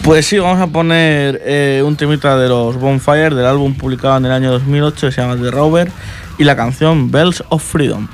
Pues 0.02 0.26
sí, 0.26 0.38
vamos 0.38 0.60
a 0.60 0.66
poner 0.66 1.42
eh, 1.44 1.82
un 1.84 1.96
temita 1.96 2.38
de 2.38 2.48
los 2.48 2.76
Bonfire 2.76 3.34
del 3.34 3.44
álbum 3.44 3.74
publicado 3.74 4.16
en 4.16 4.24
el 4.24 4.32
año 4.32 4.50
2008 4.52 5.08
que 5.08 5.12
se 5.12 5.20
llama 5.20 5.36
The 5.36 5.50
Rover 5.50 5.92
y 6.38 6.44
la 6.44 6.56
canción 6.56 7.10
Bells 7.10 7.44
of 7.50 7.62
Freedom. 7.62 8.08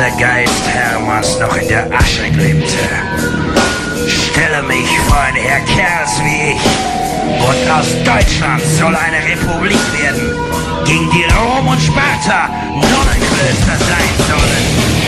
Der 0.00 0.10
Geist 0.12 0.66
Hermanns 0.66 1.38
noch 1.38 1.54
in 1.56 1.68
der 1.68 1.92
Asche 1.92 2.30
glimmte. 2.30 2.78
Stelle 4.08 4.62
mich 4.62 4.88
vor 5.06 5.20
ein 5.20 5.34
Herr 5.34 5.60
Kerls 5.60 6.18
wie 6.24 6.52
ich. 6.52 6.62
Und 7.36 7.70
aus 7.70 7.88
Deutschland 8.02 8.62
soll 8.78 8.96
eine 8.96 9.18
Republik 9.30 9.78
werden, 10.00 10.34
gegen 10.86 11.10
die 11.10 11.24
Rom 11.24 11.68
und 11.68 11.80
Sparta 11.82 12.48
Nonnenklöster 12.70 13.76
sein 13.76 14.14
sollen. 14.26 14.99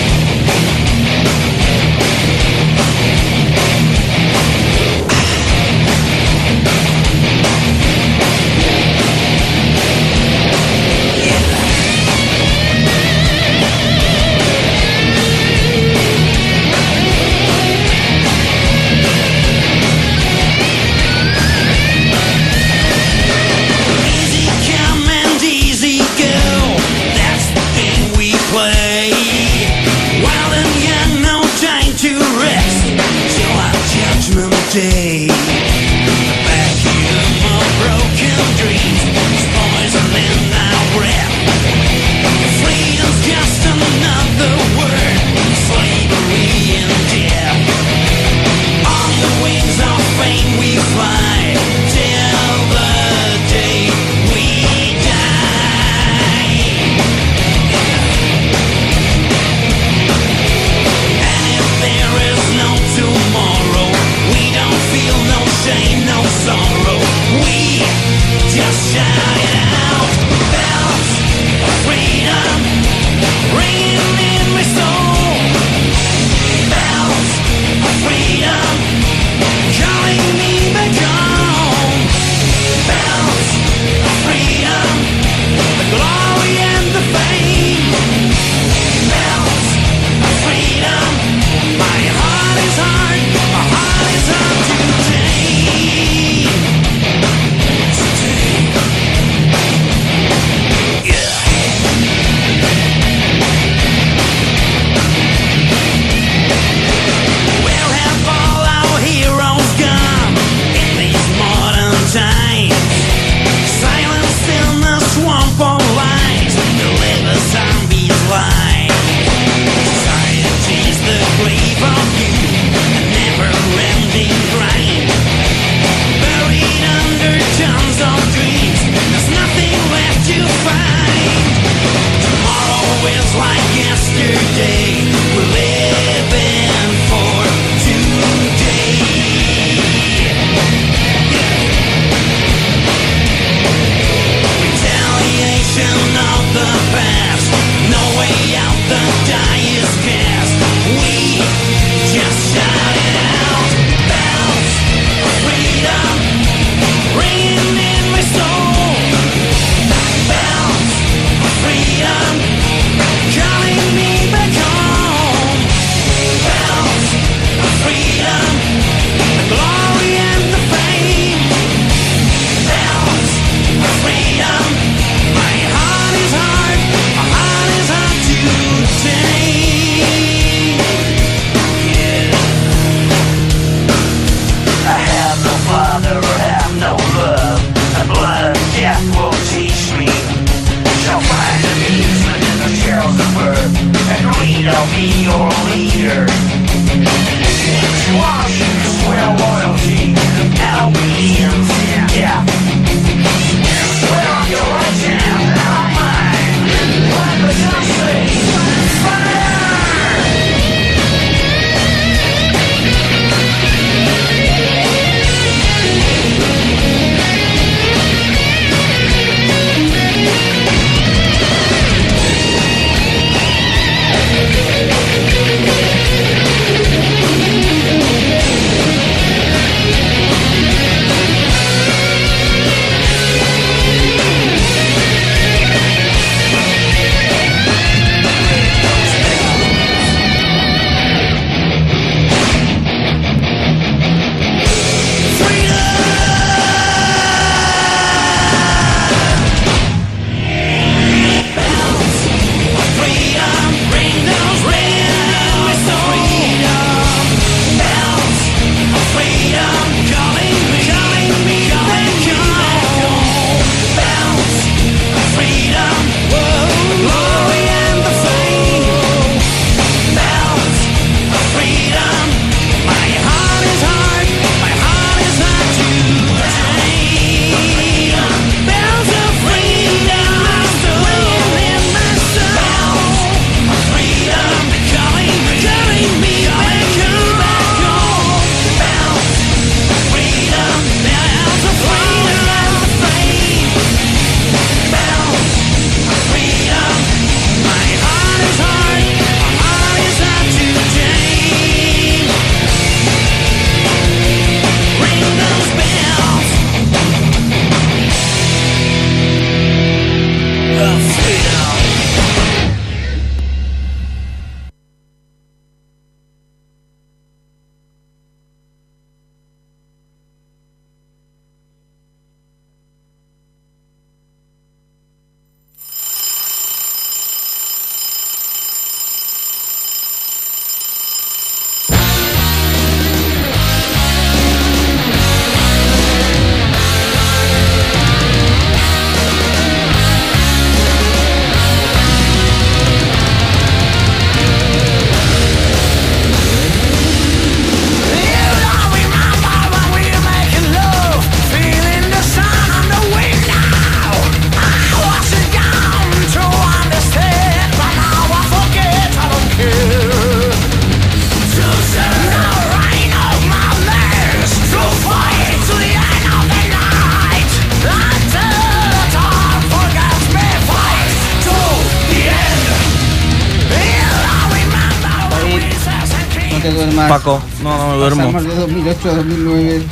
2008 379.02 379.08
a 379.10 379.14
2009. 379.14 379.82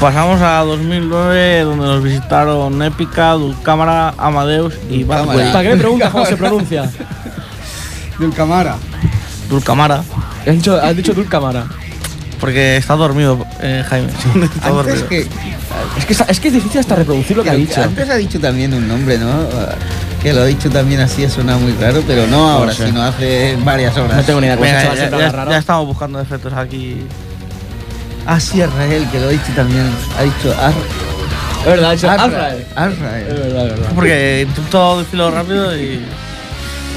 Pasamos 0.00 0.40
a 0.42 0.58
2009, 0.60 1.60
donde 1.62 1.86
nos 1.86 2.02
visitaron 2.02 2.82
Épica, 2.82 3.32
Dulcámara, 3.32 4.14
Amadeus 4.18 4.74
y. 4.90 5.04
Badway. 5.04 5.52
¿Para 5.52 5.62
qué 5.62 5.68
me 5.70 5.76
preguntas 5.80 6.10
cómo 6.10 6.26
se 6.26 6.36
pronuncia? 6.36 6.90
Del 8.18 8.32
Camara. 8.32 8.76
Dulcamara, 9.48 10.02
Has 10.46 10.54
dicho, 10.54 10.80
has 10.80 10.96
dicho 10.96 11.12
Dulcamara. 11.14 11.66
porque 12.40 12.76
está 12.76 12.94
dormido, 12.96 13.44
eh, 13.60 13.84
Jaime. 13.88 14.08
Está 14.54 14.68
Antes 14.68 14.74
dormido. 14.74 15.08
que, 15.08 15.20
Es 15.98 16.04
que, 16.06 16.12
es- 16.12 16.40
que 16.40 16.48
es 16.48 16.54
difícil 16.54 16.80
hasta 16.80 16.96
reproducir 16.96 17.36
lo 17.36 17.42
que 17.44 17.50
ha 17.50 17.54
dicho. 17.54 17.82
antes 17.82 18.08
ha 18.08 18.14
dicho 18.16 18.40
también 18.40 18.72
un 18.74 18.86
nombre, 18.88 19.18
¿no? 19.18 19.32
Que 20.22 20.32
lo 20.32 20.40
ha 20.42 20.46
dicho 20.46 20.70
también 20.70 21.00
así, 21.00 21.24
ha 21.24 21.30
sonado 21.30 21.58
muy 21.60 21.72
raro, 21.72 22.02
pero 22.06 22.26
no 22.26 22.50
ahora, 22.50 22.72
sé. 22.72 22.86
sino 22.86 23.02
hace 23.02 23.56
varias 23.64 23.96
horas. 23.96 24.16
No 24.16 24.22
tengo 24.24 24.40
ni 24.40 24.46
idea. 24.46 24.56
¿Cómo 24.56 24.66
se 24.68 24.72
Venga, 24.74 24.84
llama 24.94 24.96
ya, 24.96 25.10
ya- 25.10 25.18
la 25.18 25.32
rara? 25.32 25.50
ya 25.52 25.58
estamos 25.58 25.86
buscando 25.86 26.20
efectos 26.20 26.52
aquí. 26.54 26.96
Ah, 28.26 28.40
sí, 28.40 28.60
Arrael, 28.62 29.08
que 29.10 29.20
lo 29.20 29.26
ha 29.26 29.30
dicho 29.30 29.52
también. 29.54 29.90
Ha 30.18 30.22
dicho 30.22 30.54
Ar 30.58 30.72
Es 31.60 31.66
verdad, 31.66 31.90
ha 31.90 31.92
dicho 31.94 32.10
Arrael. 32.10 32.64
Arrael. 32.74 33.26
Es 33.28 33.38
verdad, 33.38 33.66
es 33.66 33.70
verdad. 33.72 33.92
Porque 33.94 34.46
intento 34.48 34.98
decirlo 35.00 35.30
rápido 35.30 35.76
y. 35.76 36.00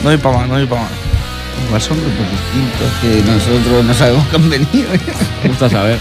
No 0.03 0.09
hay 0.09 0.17
para 0.17 0.37
más, 0.37 0.47
no 0.47 0.55
hay 0.55 0.65
para 0.65 0.81
más. 0.81 0.91
Igual 1.67 1.81
son 1.81 1.97
grupos 1.99 2.25
distintos 2.31 2.91
que 3.01 3.31
nosotros 3.31 3.85
no 3.85 3.93
sabemos 3.93 4.27
que 4.27 4.35
han 4.35 4.49
venido. 4.49 4.89
Me 5.43 5.49
gusta 5.49 5.69
saber. 5.69 5.97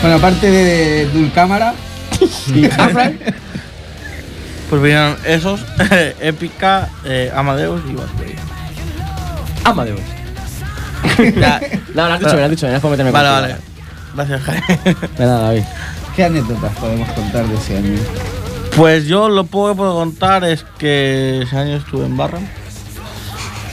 bueno, 0.00 0.16
aparte 0.16 0.50
de 0.50 1.06
Dulcámara, 1.06 1.74
¿Y 2.54 2.64
Arrael? 2.80 3.18
Pues 4.70 4.80
vinieron 4.80 5.16
esos, 5.26 5.60
Épica, 6.20 6.88
eh, 7.04 7.30
Amadeus 7.34 7.82
y 7.90 7.94
Badway. 7.94 8.34
Amadeus. 9.64 10.00
Ya, 11.38 11.60
No, 11.94 12.06
lo 12.08 12.14
has 12.14 12.20
dicho, 12.20 12.32
me 12.32 12.38
lo 12.38 12.44
has 12.44 12.50
dicho. 12.50 12.66
Ya 12.68 12.76
es 12.76 12.80
por 12.80 12.90
meterme 12.90 13.10
Vale, 13.10 13.28
vale. 13.28 13.71
Gracias, 14.14 14.42
Jaime. 14.42 14.64
De 15.18 15.24
nada, 15.24 15.40
David. 15.48 15.62
¿qué 16.16 16.24
anécdotas 16.24 16.76
podemos 16.76 17.08
contar 17.12 17.46
de 17.46 17.54
ese 17.56 17.76
año? 17.78 17.98
Pues 18.76 19.06
yo 19.06 19.28
lo 19.28 19.44
poco 19.44 19.70
que 19.70 19.76
puedo 19.76 19.94
contar 19.94 20.44
es 20.44 20.64
que 20.78 21.42
ese 21.42 21.56
año 21.56 21.76
estuve 21.76 22.06
en 22.06 22.16
barra. 22.16 22.38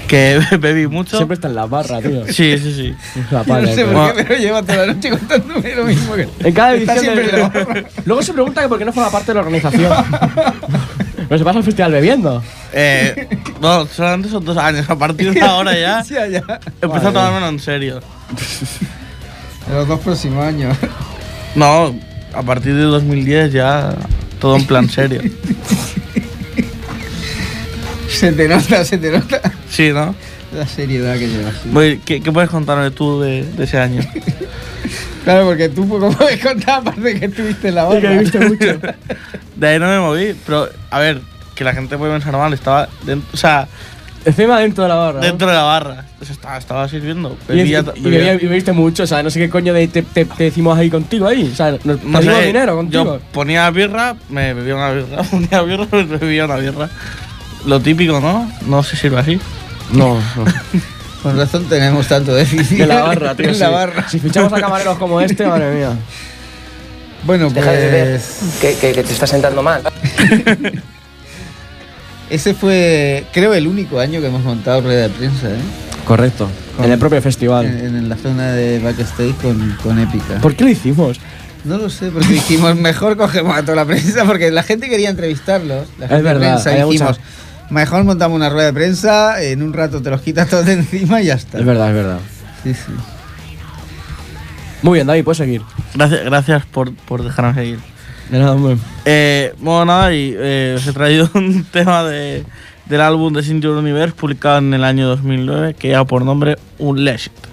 Que 0.08 0.40
bebí 0.60 0.88
mucho. 0.88 1.18
Siempre 1.18 1.36
está 1.36 1.48
en 1.50 1.56
la 1.56 1.66
barra, 1.68 2.00
tío. 2.02 2.26
Sí, 2.28 2.58
sí, 2.58 2.74
sí. 2.74 2.96
La 3.32 3.44
Yo 3.46 3.62
no 3.62 3.68
sé 3.68 3.76
tío. 3.76 3.92
por 3.94 4.16
qué, 4.16 4.24
pero 4.24 4.40
lleva 4.40 4.62
toda 4.64 4.86
la 4.88 4.94
noche 4.94 5.10
contándome 5.12 5.76
lo 5.76 5.84
mismo 5.86 6.16
que 6.16 6.28
En 6.40 6.54
cada 6.54 6.74
Está 6.76 6.94
edición 6.96 7.16
siempre 7.16 7.26
del- 7.26 7.36
en 7.36 7.42
la 7.42 7.50
barra. 7.50 7.84
Luego 8.06 8.22
se 8.24 8.34
pregunta 8.34 8.62
que 8.62 8.68
por 8.70 8.78
qué 8.80 8.86
no 8.86 8.94
forma 8.94 9.12
parte 9.12 9.28
de 9.28 9.34
la 9.36 9.40
organización. 9.42 9.94
Pero 11.28 11.38
se 11.38 11.44
pasa 11.46 11.60
el 11.60 11.64
festival 11.66 11.92
bebiendo. 11.92 12.42
Eh, 12.74 13.28
no, 13.62 13.86
solamente 13.86 14.30
son 14.30 14.44
dos 14.44 14.58
años. 14.58 14.90
A 14.90 14.98
partir 14.98 15.32
de 15.34 15.42
ahora 15.42 15.78
ya 15.78 16.04
Sí, 16.04 16.16
ya. 16.16 16.42
empecé 16.82 17.08
a 17.08 17.12
tomármelo 17.14 17.48
en 17.50 17.60
serio. 17.60 18.00
En 19.70 19.76
los 19.76 19.88
dos 19.88 20.00
próximos 20.00 20.44
años. 20.46 20.76
No, 21.56 21.96
a 22.36 22.44
partir 22.44 22.76
de 22.76 22.84
2010 22.84 23.52
ya 23.52 23.96
todo 24.40 24.56
en 24.56 24.66
plan 24.68 24.88
serio. 24.88 25.20
Se 28.08 28.32
te 28.34 28.48
nota, 28.48 28.84
se 28.86 28.98
te 28.98 29.12
nota 29.12 29.42
Sí, 29.70 29.92
¿no? 29.92 30.14
la 30.56 30.68
seriedad 30.68 31.16
que 31.18 31.28
llevas. 31.28 31.56
Voy- 31.66 32.00
¿Qué, 32.06 32.22
qué 32.22 32.32
puedes 32.32 32.50
contarme 32.50 32.90
tú 32.92 33.22
de, 33.22 33.44
de 33.44 33.64
ese 33.64 33.78
año? 33.80 34.02
Claro, 35.24 35.46
porque 35.48 35.70
tú 35.70 35.88
poco 35.88 36.10
puedes 36.12 36.42
contar 36.44 36.80
aparte 36.80 37.02
de 37.02 37.20
que 37.20 37.26
estuviste 37.26 37.68
en 37.68 37.76
la 37.76 37.84
barra. 37.84 38.00
que 38.02 38.08
viviste 38.08 38.40
mucho. 38.40 38.80
De 39.56 39.68
ahí 39.68 39.78
no 39.78 39.88
me 39.88 40.00
moví, 40.00 40.34
pero 40.46 40.70
a 40.90 40.98
ver, 41.00 41.22
que 41.56 41.64
la 41.66 41.74
gente 41.74 41.98
puede 41.98 42.14
pensar 42.14 42.32
mal, 42.38 42.54
estaba 42.54 42.88
dentro, 43.06 43.30
o 43.34 43.38
sea, 43.38 43.68
Encima 44.30 44.60
dentro 44.60 44.84
de 44.84 44.90
la 44.90 44.96
barra. 44.96 45.20
¿no? 45.20 45.26
dentro 45.26 45.48
de 45.48 45.54
la 45.54 45.64
barra. 45.64 46.06
Estaba, 46.22 46.58
estaba 46.58 46.88
sirviendo. 46.90 47.38
Y, 47.50 47.54
Bebía, 47.56 47.84
y, 47.96 48.00
y 48.00 48.04
bebía- 48.04 48.34
y 48.36 48.46
bebiste 48.48 48.72
mucho, 48.72 49.04
o 49.04 49.08
sea, 49.08 49.24
no 49.24 49.30
sé 49.30 49.40
qué 49.40 49.50
coño 49.50 49.74
de, 49.74 49.88
te, 49.88 50.02
te- 50.04 50.26
te 50.26 50.44
decimos 50.46 50.78
ahí 50.78 50.90
contigo 50.90 51.28
ahí. 51.28 51.50
O 51.52 51.56
sea, 51.56 51.72
nos 51.84 51.86
no 52.04 52.20
pedimos 52.20 52.38
sé, 52.40 52.46
dinero 52.48 52.76
contigo. 52.76 53.04
Yo 53.04 53.20
ponía 53.32 53.70
birra, 53.72 54.16
me 54.30 54.54
bebía 54.54 54.76
una 54.76 54.92
birra, 54.92 55.24
ponía 55.32 55.62
birra, 55.64 55.88
me 55.92 56.04
bebía 56.18 56.46
una 56.46 56.56
birra. 56.58 56.90
Lo 57.66 57.80
típico, 57.80 58.20
¿no? 58.20 58.50
No 58.68 58.84
se 58.84 58.96
sirve 58.96 59.20
así. 59.20 59.40
No, 59.92 60.16
no. 60.36 60.46
Con 61.24 61.38
razón 61.38 61.66
tenemos 61.68 62.08
tanto 62.08 62.34
déficit. 62.34 62.78
De 62.78 62.86
la 62.88 63.02
barra, 63.04 63.36
tío. 63.36 63.48
En 63.50 63.56
sí. 63.56 63.60
la 63.62 63.70
barra. 63.70 64.08
Si 64.08 64.20
fichamos 64.20 64.54
a 64.54 64.60
camareros 64.62 64.98
como 64.98 65.20
este, 65.20 65.46
madre 65.46 65.74
mía. 65.76 65.92
Bueno, 67.24 67.50
Deja 67.50 67.72
de 67.72 67.86
beber, 67.88 68.08
pues. 68.12 68.40
que, 68.62 68.76
que- 68.78 68.94
que 68.94 69.04
te 69.04 69.12
está 69.14 69.28
sentando 69.28 69.62
mal. 69.62 69.82
Ese 72.30 72.54
fue, 72.54 73.26
creo, 73.34 73.54
el 73.54 73.66
único 73.68 74.00
año 74.00 74.22
que 74.22 74.28
hemos 74.28 74.44
montado 74.44 74.82
rueda 74.82 75.04
de 75.08 75.10
prensa, 75.10 75.50
¿eh? 75.50 75.56
Correcto. 76.06 76.48
Con- 76.76 76.86
En 76.86 76.92
el 76.92 77.00
propio 77.00 77.22
festival. 77.22 77.66
En, 77.66 77.96
en 77.96 78.10
la 78.10 78.16
zona 78.16 78.52
de 78.52 78.80
backstage 78.80 79.36
con, 79.42 79.78
con 79.84 80.00
Épica. 80.00 80.40
¿Por 80.42 80.56
qué 80.56 80.64
lo 80.64 80.70
hicimos? 80.70 81.20
No 81.66 81.78
lo 81.78 81.90
sé, 81.90 82.10
porque 82.12 82.28
dijimos, 82.30 82.76
mejor 82.78 83.18
cogemos 83.18 83.58
a 83.58 83.62
toda 83.64 83.76
la 83.76 83.86
prensa, 83.86 84.26
porque 84.26 84.52
la 84.52 84.64
gente 84.64 84.90
quería 84.90 85.10
entrevistarlos. 85.10 85.88
La 86.00 86.08
gente 86.08 86.16
Es 86.18 86.24
verdad, 86.24 86.58
de 86.58 86.64
prensa, 86.64 86.86
dijimos, 86.86 87.18
mucha- 87.18 87.74
mejor 87.74 88.04
montamos 88.04 88.36
una 88.36 88.50
rueda 88.50 88.68
de 88.68 88.74
prensa, 88.74 89.42
en 89.44 89.62
un 89.64 89.74
rato 89.74 90.02
te 90.02 90.10
los 90.10 90.22
quitas 90.22 90.48
todos 90.50 90.66
de 90.66 90.74
encima 90.74 91.22
y 91.22 91.26
ya 91.26 91.34
está. 91.34 91.60
Es 91.60 91.66
verdad, 91.66 91.90
es 91.90 91.96
verdad. 91.96 92.20
Sí, 92.64 92.74
sí. 92.74 92.92
Muy 94.82 94.98
bien, 94.98 95.08
David, 95.08 95.24
puedes 95.26 95.38
seguir. 95.40 95.62
Gracias, 95.94 96.24
gracias 96.24 96.66
por, 96.66 96.94
por 96.94 97.24
dejarme 97.24 97.54
seguir. 97.54 97.80
Eh, 99.06 99.54
bueno, 99.60 99.86
nada, 99.86 100.14
y 100.14 100.34
eh, 100.38 100.76
os 100.78 100.86
he 100.86 100.94
traído 100.94 101.30
un 101.36 101.64
tema 101.66 102.04
de, 102.04 102.44
del 102.86 103.02
álbum 103.02 103.34
de 103.34 103.44
Sin 103.44 103.62
Your 103.62 103.78
Universe 103.78 104.16
publicado 104.16 104.60
en 104.60 104.74
el 104.74 104.84
año 104.84 105.08
2009 105.08 105.74
que 105.74 105.90
lleva 105.90 106.06
por 106.06 106.24
nombre 106.24 106.58
Unleashed. 106.78 107.32
Unleashed 107.32 107.49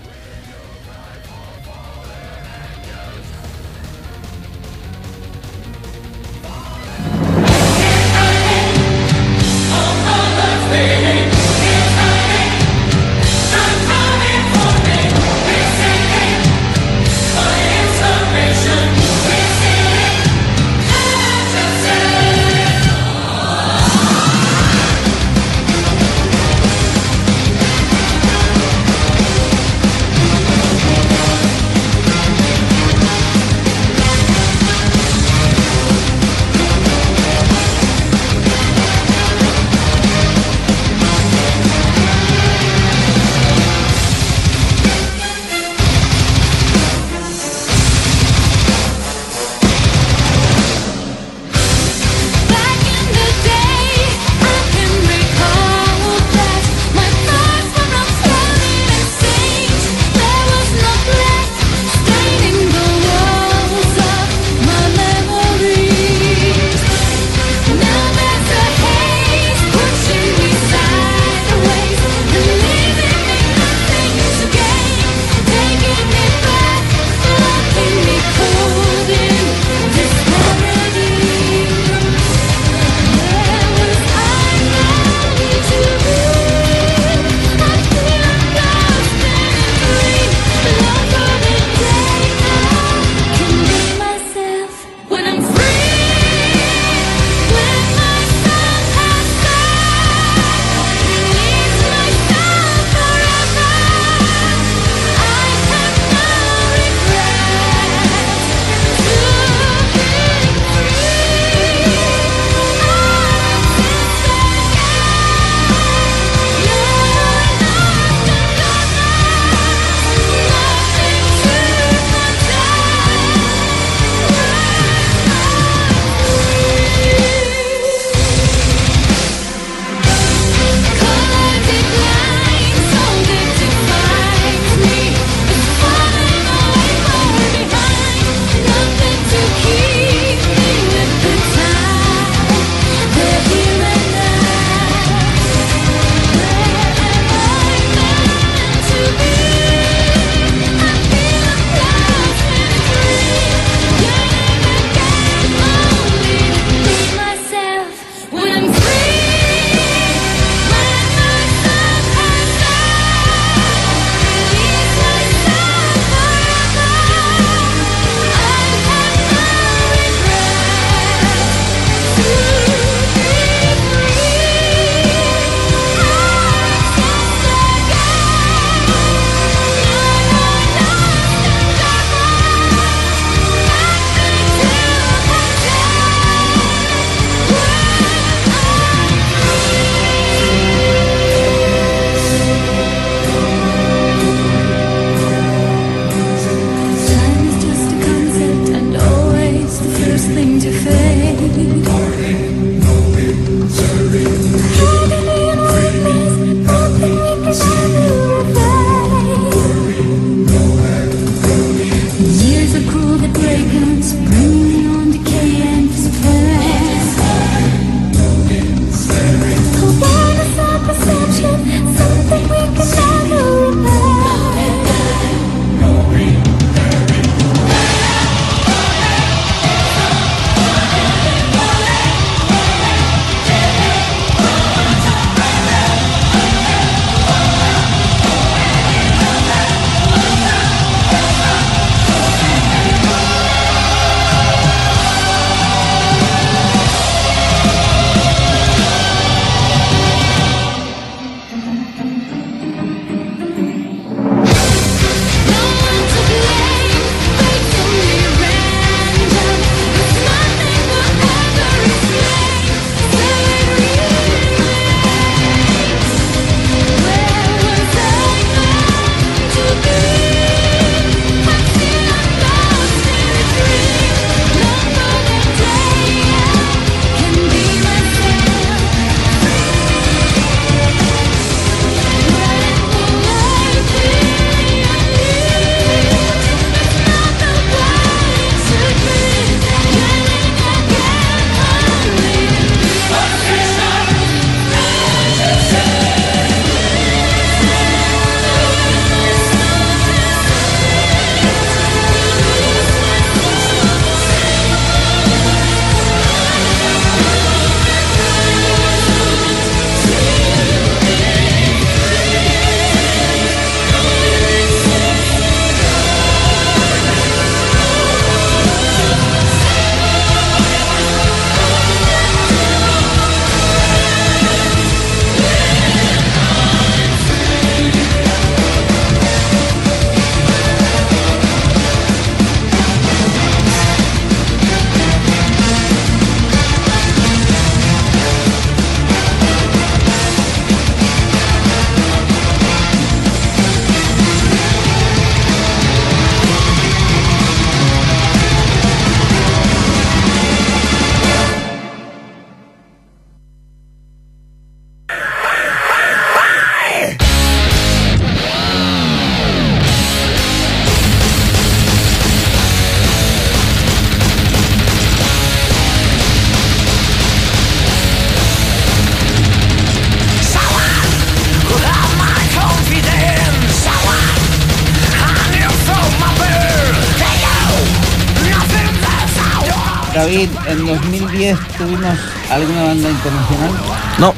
en 380.77 380.87
2010 380.87 381.59
tuvimos 381.79 382.19
alguna 382.51 382.83
banda 382.85 383.11
internacional. 383.11 383.71
No, 384.19 384.35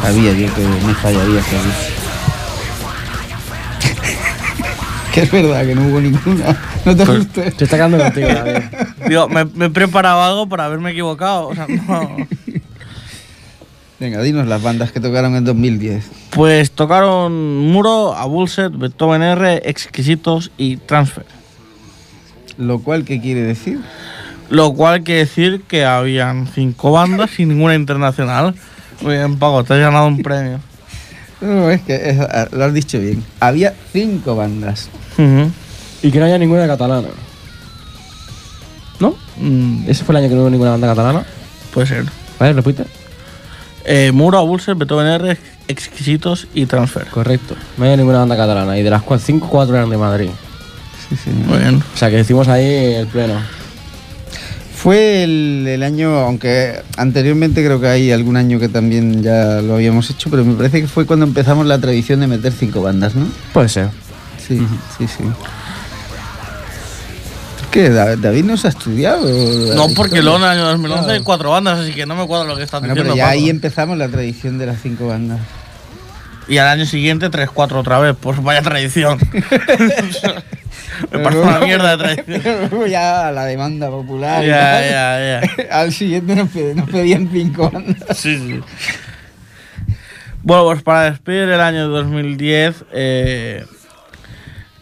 Sabía 0.00 0.32
yo 0.32 0.54
que 0.54 0.62
me 0.62 0.94
fallaría 0.94 1.42
que 5.12 5.22
es 5.22 5.30
verdad 5.30 5.66
que 5.66 5.74
no 5.74 5.88
hubo 5.88 6.00
ninguna. 6.00 6.56
No 6.84 6.96
te 6.96 7.02
asustes. 7.02 7.54
Se 7.56 7.64
está 7.64 7.76
quedando 7.76 7.98
contigo, 7.98 8.28
David. 8.28 8.62
digo, 9.08 9.28
me, 9.28 9.44
me 9.44 9.66
he 9.66 9.70
preparado 9.70 10.22
algo 10.22 10.48
para 10.48 10.66
haberme 10.66 10.92
equivocado. 10.92 11.48
O 11.48 11.54
sea, 11.54 11.66
no. 11.66 12.16
Venga, 14.00 14.22
dinos 14.22 14.46
las 14.46 14.62
bandas 14.62 14.92
que 14.92 15.00
tocaron 15.00 15.34
en 15.34 15.44
2010. 15.44 16.04
Pues 16.30 16.70
tocaron 16.70 17.58
Muro, 17.58 18.14
Abulset, 18.14 18.72
Beethoven 18.72 19.22
R, 19.22 19.62
Exquisitos 19.64 20.52
y 20.56 20.76
Transfer. 20.76 21.26
Lo 22.56 22.78
cual, 22.78 23.04
¿qué 23.04 23.20
quiere 23.20 23.42
decir? 23.42 23.80
Lo 24.50 24.72
cual 24.72 25.02
quiere 25.02 25.20
decir 25.20 25.62
que 25.68 25.84
habían 25.84 26.46
cinco 26.54 26.92
bandas 26.92 27.38
y 27.38 27.44
ninguna 27.44 27.74
internacional. 27.74 28.54
Muy 29.02 29.14
bien, 29.16 29.38
Pago, 29.38 29.62
te 29.64 29.74
has 29.74 29.80
ganado 29.80 30.06
un 30.06 30.22
premio. 30.22 30.58
No, 31.40 31.70
es 31.70 31.82
que 31.82 31.94
es- 32.10 32.18
ah, 32.20 32.48
lo 32.50 32.64
has 32.64 32.72
dicho 32.74 32.98
bien. 32.98 33.22
Había 33.40 33.74
cinco 33.92 34.34
bandas. 34.36 34.88
Y 36.02 36.10
que 36.10 36.18
no 36.18 36.24
haya 36.24 36.38
ninguna 36.38 36.66
catalana. 36.66 37.08
¿No? 39.00 39.14
Mm, 39.36 39.84
Ese 39.88 40.04
fue 40.04 40.12
el 40.14 40.22
año 40.24 40.28
que 40.28 40.34
no 40.34 40.42
hubo 40.42 40.50
ninguna 40.50 40.70
banda 40.72 40.88
catalana. 40.88 41.24
puede 41.72 41.86
ser. 41.86 42.04
¿Vale? 42.40 42.54
Repite. 42.54 42.84
Eh, 43.84 44.10
Muro, 44.12 44.38
Abulset, 44.38 44.76
Beethoven 44.76 45.06
R, 45.06 45.38
Exquisitos 45.68 46.48
y 46.54 46.66
Transfer. 46.66 47.06
Correcto. 47.06 47.54
No 47.76 47.84
había 47.84 47.96
ninguna 47.96 48.18
banda 48.20 48.36
catalana. 48.36 48.78
Y 48.78 48.82
de 48.82 48.90
las 48.90 49.02
cuales 49.02 49.24
cinco, 49.24 49.48
cuatro 49.48 49.76
eran 49.76 49.90
de 49.90 49.96
Madrid. 49.96 50.30
Sí, 51.08 51.16
sí. 51.22 51.30
Muy 51.30 51.58
bien. 51.58 51.82
O 51.94 51.96
sea 51.96 52.10
que 52.10 52.16
decimos 52.16 52.48
ahí 52.48 52.64
el 52.94 53.06
pleno. 53.06 53.34
Fue 54.88 55.22
el, 55.22 55.66
el 55.68 55.82
año, 55.82 56.16
aunque 56.20 56.80
anteriormente 56.96 57.62
creo 57.62 57.78
que 57.78 57.88
hay 57.88 58.10
algún 58.10 58.38
año 58.38 58.58
que 58.58 58.70
también 58.70 59.22
ya 59.22 59.60
lo 59.60 59.74
habíamos 59.74 60.08
hecho, 60.08 60.30
pero 60.30 60.46
me 60.46 60.54
parece 60.54 60.80
que 60.80 60.88
fue 60.88 61.04
cuando 61.04 61.26
empezamos 61.26 61.66
la 61.66 61.78
tradición 61.78 62.20
de 62.20 62.26
meter 62.26 62.54
cinco 62.58 62.80
bandas, 62.80 63.14
¿no? 63.14 63.26
Puede 63.52 63.68
ser. 63.68 63.90
Sí, 64.38 64.58
sí, 64.96 65.06
sí. 65.06 65.24
¿Qué? 67.70 67.90
¿Da- 67.90 68.16
¿David 68.16 68.44
no 68.46 68.56
se 68.56 68.68
ha 68.68 68.70
estudiado? 68.70 69.28
No, 69.74 69.88
porque 69.94 70.22
luego 70.22 70.38
en 70.38 70.44
el 70.44 70.48
año 70.48 70.64
2011 70.68 71.10
hay 71.10 71.20
cuatro 71.20 71.50
bandas, 71.50 71.80
así 71.80 71.92
que 71.92 72.06
no 72.06 72.16
me 72.16 72.26
cuadra 72.26 72.48
lo 72.48 72.56
que 72.56 72.62
estás 72.62 72.80
Bueno, 72.80 72.94
diciendo. 72.94 73.12
pero 73.14 73.26
ya 73.26 73.28
ahí 73.28 73.50
empezamos 73.50 73.98
la 73.98 74.08
tradición 74.08 74.56
de 74.56 74.64
las 74.64 74.80
cinco 74.80 75.08
bandas. 75.08 75.40
Y 76.48 76.58
al 76.58 76.68
año 76.68 76.86
siguiente 76.86 77.30
3-4 77.30 77.72
otra 77.72 77.98
vez. 77.98 78.16
Pues 78.20 78.42
vaya 78.42 78.62
tradición. 78.62 79.18
me 81.12 81.18
parece 81.18 81.40
una 81.42 81.58
mierda 81.60 81.96
de 81.96 82.02
tradición. 82.24 82.68
Luego 82.70 82.86
ya 82.90 83.28
a 83.28 83.32
la 83.32 83.44
demanda 83.44 83.88
popular. 83.90 84.42
y 84.42 84.46
Ya, 84.48 84.60
tal. 84.60 84.90
ya, 84.90 85.42
ya. 85.68 85.70
Al 85.80 85.92
siguiente 85.92 86.34
nos, 86.34 86.48
pe- 86.48 86.74
nos 86.74 86.88
pedían 86.88 87.28
cinco 87.30 87.70
bandas. 87.70 88.16
Sí, 88.18 88.36
sí. 88.38 88.60
Bueno, 90.42 90.64
pues 90.64 90.82
para 90.82 91.10
despedir 91.10 91.48
el 91.50 91.60
año 91.60 91.88
2010, 91.88 92.84
eh, 92.92 93.66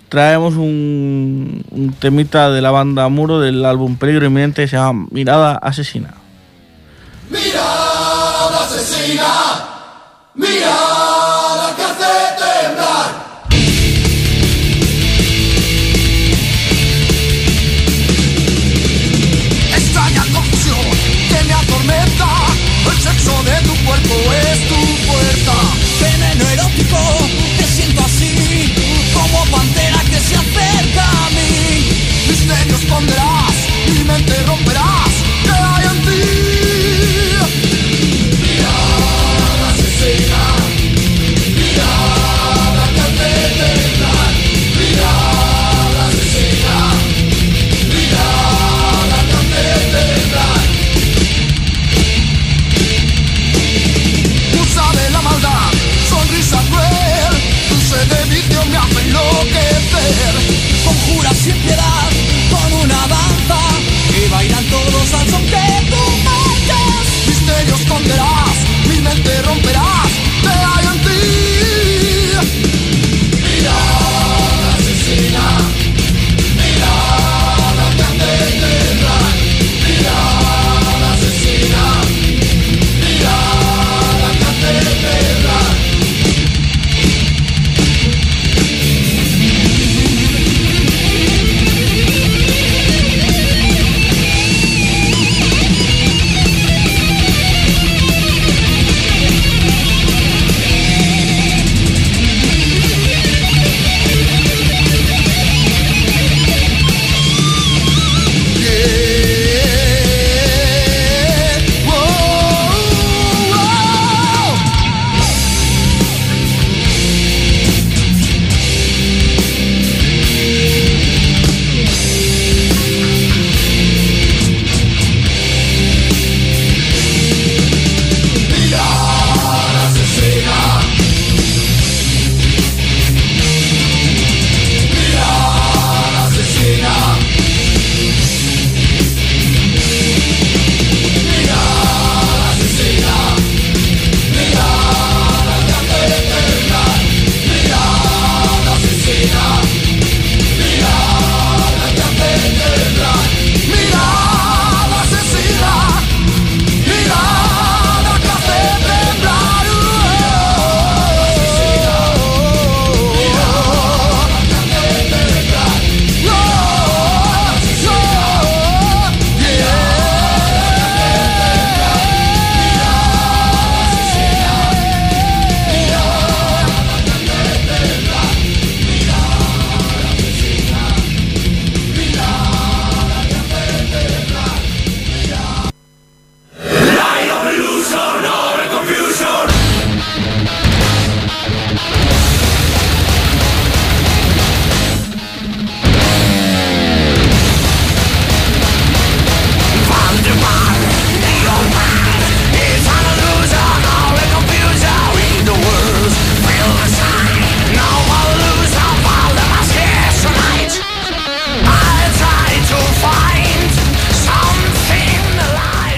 traemos 0.09 0.55
un, 0.55 1.65
un 1.71 1.93
temita 1.95 2.51
de 2.51 2.61
la 2.63 2.71
banda 2.71 3.09
Muro 3.09 3.41
del 3.41 3.65
álbum 3.65 3.97
Peligro 3.97 4.27
Inminente 4.27 4.63
que 4.63 4.69
se 4.69 4.77
llama 4.77 5.07
Mirada 5.11 5.57
Asesina. 5.57 6.15
Extraña 10.37 11.06
responderás, 32.77 33.57
mi 33.89 34.05
mente 34.05 34.35
romperás, 34.45 35.13
¿qué 35.45 35.51
hay 35.51 35.85
en 35.87 35.99
ti? 36.07 36.23
Mirada 38.43 39.69
asesina, 39.71 40.43
mirada 41.57 42.85
que 42.95 43.01
hace 43.07 43.31
temblar, 43.59 44.33
mirada 44.79 46.03
asesina, 46.09 46.77
mirada 47.95 49.19
que 49.31 49.37
hace 49.41 49.65
temblar. 49.93 50.61
Usa 54.61 54.87
de 55.01 55.07
la 55.11 55.21
maldad, 55.23 55.71
sonrisa 56.11 56.61
cruel, 56.69 57.33
dulce 57.71 58.01
de 58.13 58.21
vicio 58.35 58.61
me 58.67 58.77
hace 58.77 59.01
enloquecer, 59.01 60.35
conjura 60.85 61.31
siempre 61.35 61.76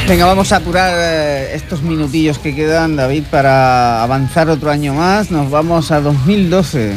Venga, 0.09 0.25
vamos 0.25 0.53
a 0.53 0.57
apurar 0.57 0.91
eh, 0.97 1.51
estos 1.55 1.83
minutillos 1.83 2.39
que 2.39 2.55
quedan, 2.55 2.97
David, 2.97 3.25
para 3.31 4.03
avanzar 4.03 4.49
otro 4.49 4.71
año 4.71 4.95
más. 4.95 5.31
Nos 5.31 5.51
vamos 5.51 5.91
a 5.91 6.01
2012. 6.01 6.95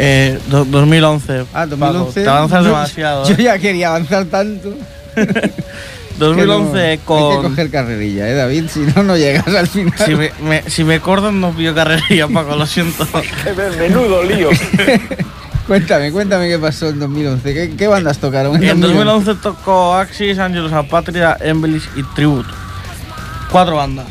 Eh, 0.00 0.38
do- 0.48 0.64
2011. 0.64 1.40
Ah, 1.54 1.66
Paco, 1.66 1.76
2011. 1.76 2.22
te 2.24 2.28
avanzas 2.28 2.64
demasiado. 2.64 3.28
Yo 3.28 3.34
¿eh? 3.36 3.42
ya 3.44 3.58
quería 3.58 3.88
avanzar 3.90 4.24
tanto. 4.24 4.74
2011 6.18 6.72
que 6.72 6.76
no- 6.78 6.82
Hay 6.82 6.98
con. 6.98 7.42
que 7.42 7.48
coger 7.48 7.70
carrerilla, 7.70 8.28
¿eh, 8.28 8.34
David? 8.34 8.64
Si 8.72 8.80
no, 8.80 9.04
no 9.04 9.16
llegas 9.16 9.46
al 9.46 9.68
final. 9.68 9.94
Si 10.04 10.14
me, 10.16 10.32
me- 10.42 10.68
si 10.68 10.82
me 10.82 10.98
cortan, 10.98 11.40
no 11.40 11.52
pido 11.52 11.76
carrerilla, 11.76 12.26
Paco, 12.26 12.56
lo 12.56 12.66
siento. 12.66 13.06
Menudo 13.78 14.24
lío. 14.24 14.50
Cuéntame, 15.66 16.12
cuéntame 16.12 16.48
qué 16.48 16.58
pasó 16.58 16.88
en 16.88 17.00
2011. 17.00 17.54
¿Qué, 17.54 17.76
qué 17.76 17.88
bandas 17.88 18.18
tocaron 18.18 18.62
En 18.62 18.80
2011 18.80 19.34
tocó 19.36 19.94
Axis, 19.94 20.38
Angelus 20.38 20.72
Apatria, 20.72 21.36
Embellis 21.40 21.88
y 21.96 22.02
Tribute. 22.14 22.48
Cuatro 23.50 23.76
bandas. 23.76 24.06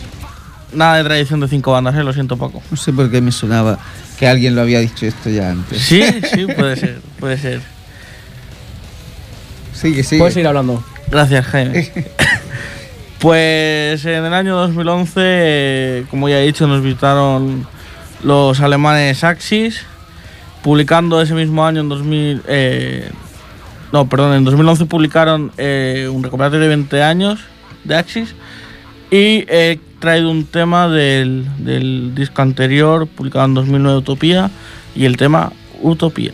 Nada 0.73 0.97
de 0.97 1.03
tradición 1.05 1.39
de 1.39 1.47
cinco 1.47 1.71
bandas, 1.71 1.95
eh, 1.95 2.03
lo 2.03 2.11
siento, 2.11 2.35
Paco. 2.35 2.61
No 2.69 2.75
sé 2.75 2.91
por 2.91 3.09
qué 3.09 3.21
me 3.21 3.31
sonaba 3.31 3.79
que 4.19 4.27
alguien 4.27 4.55
lo 4.55 4.61
había 4.61 4.79
dicho 4.79 5.05
esto 5.05 5.29
ya 5.29 5.51
antes. 5.51 5.81
Sí, 5.81 6.03
sí, 6.33 6.45
puede 6.45 6.75
ser, 6.75 6.99
puede 7.19 7.37
ser. 7.37 7.61
Sigue, 9.73 10.03
sigue. 10.03 10.19
Puedes 10.19 10.33
seguir 10.33 10.47
hablando. 10.47 10.83
Gracias, 11.09 11.45
Jaime. 11.45 11.91
Pues 13.19 14.05
en 14.05 14.23
el 14.23 14.33
año 14.33 14.55
2011, 14.55 15.13
eh, 15.17 16.05
como 16.11 16.29
ya 16.29 16.39
he 16.39 16.45
dicho, 16.45 16.67
nos 16.67 16.83
visitaron 16.83 17.65
los 18.21 18.59
alemanes 18.59 19.23
Axis, 19.23 19.81
publicando 20.65 21.21
ese 21.21 21.35
mismo 21.35 21.63
año, 21.63 21.81
en 21.81 21.89
2000, 21.89 22.41
eh, 22.47 23.11
no, 23.93 24.09
perdón, 24.09 24.33
en 24.33 24.43
2011 24.45 24.87
publicaron 24.87 25.51
eh, 25.57 26.09
un 26.11 26.23
recopilatorio 26.23 26.61
de 26.61 26.69
20 26.69 27.03
años 27.03 27.39
de 27.83 27.95
Axis 27.95 28.33
y 29.11 29.45
he 29.47 29.79
traído 29.99 30.31
un 30.31 30.43
tema 30.43 30.87
del, 30.87 31.45
del 31.59 32.15
disco 32.15 32.41
anterior, 32.41 33.05
publicado 33.05 33.45
en 33.45 33.53
2009, 33.53 33.99
Utopía, 33.99 34.49
y 34.95 35.05
el 35.05 35.17
tema 35.17 35.53
Utopía. 35.83 36.33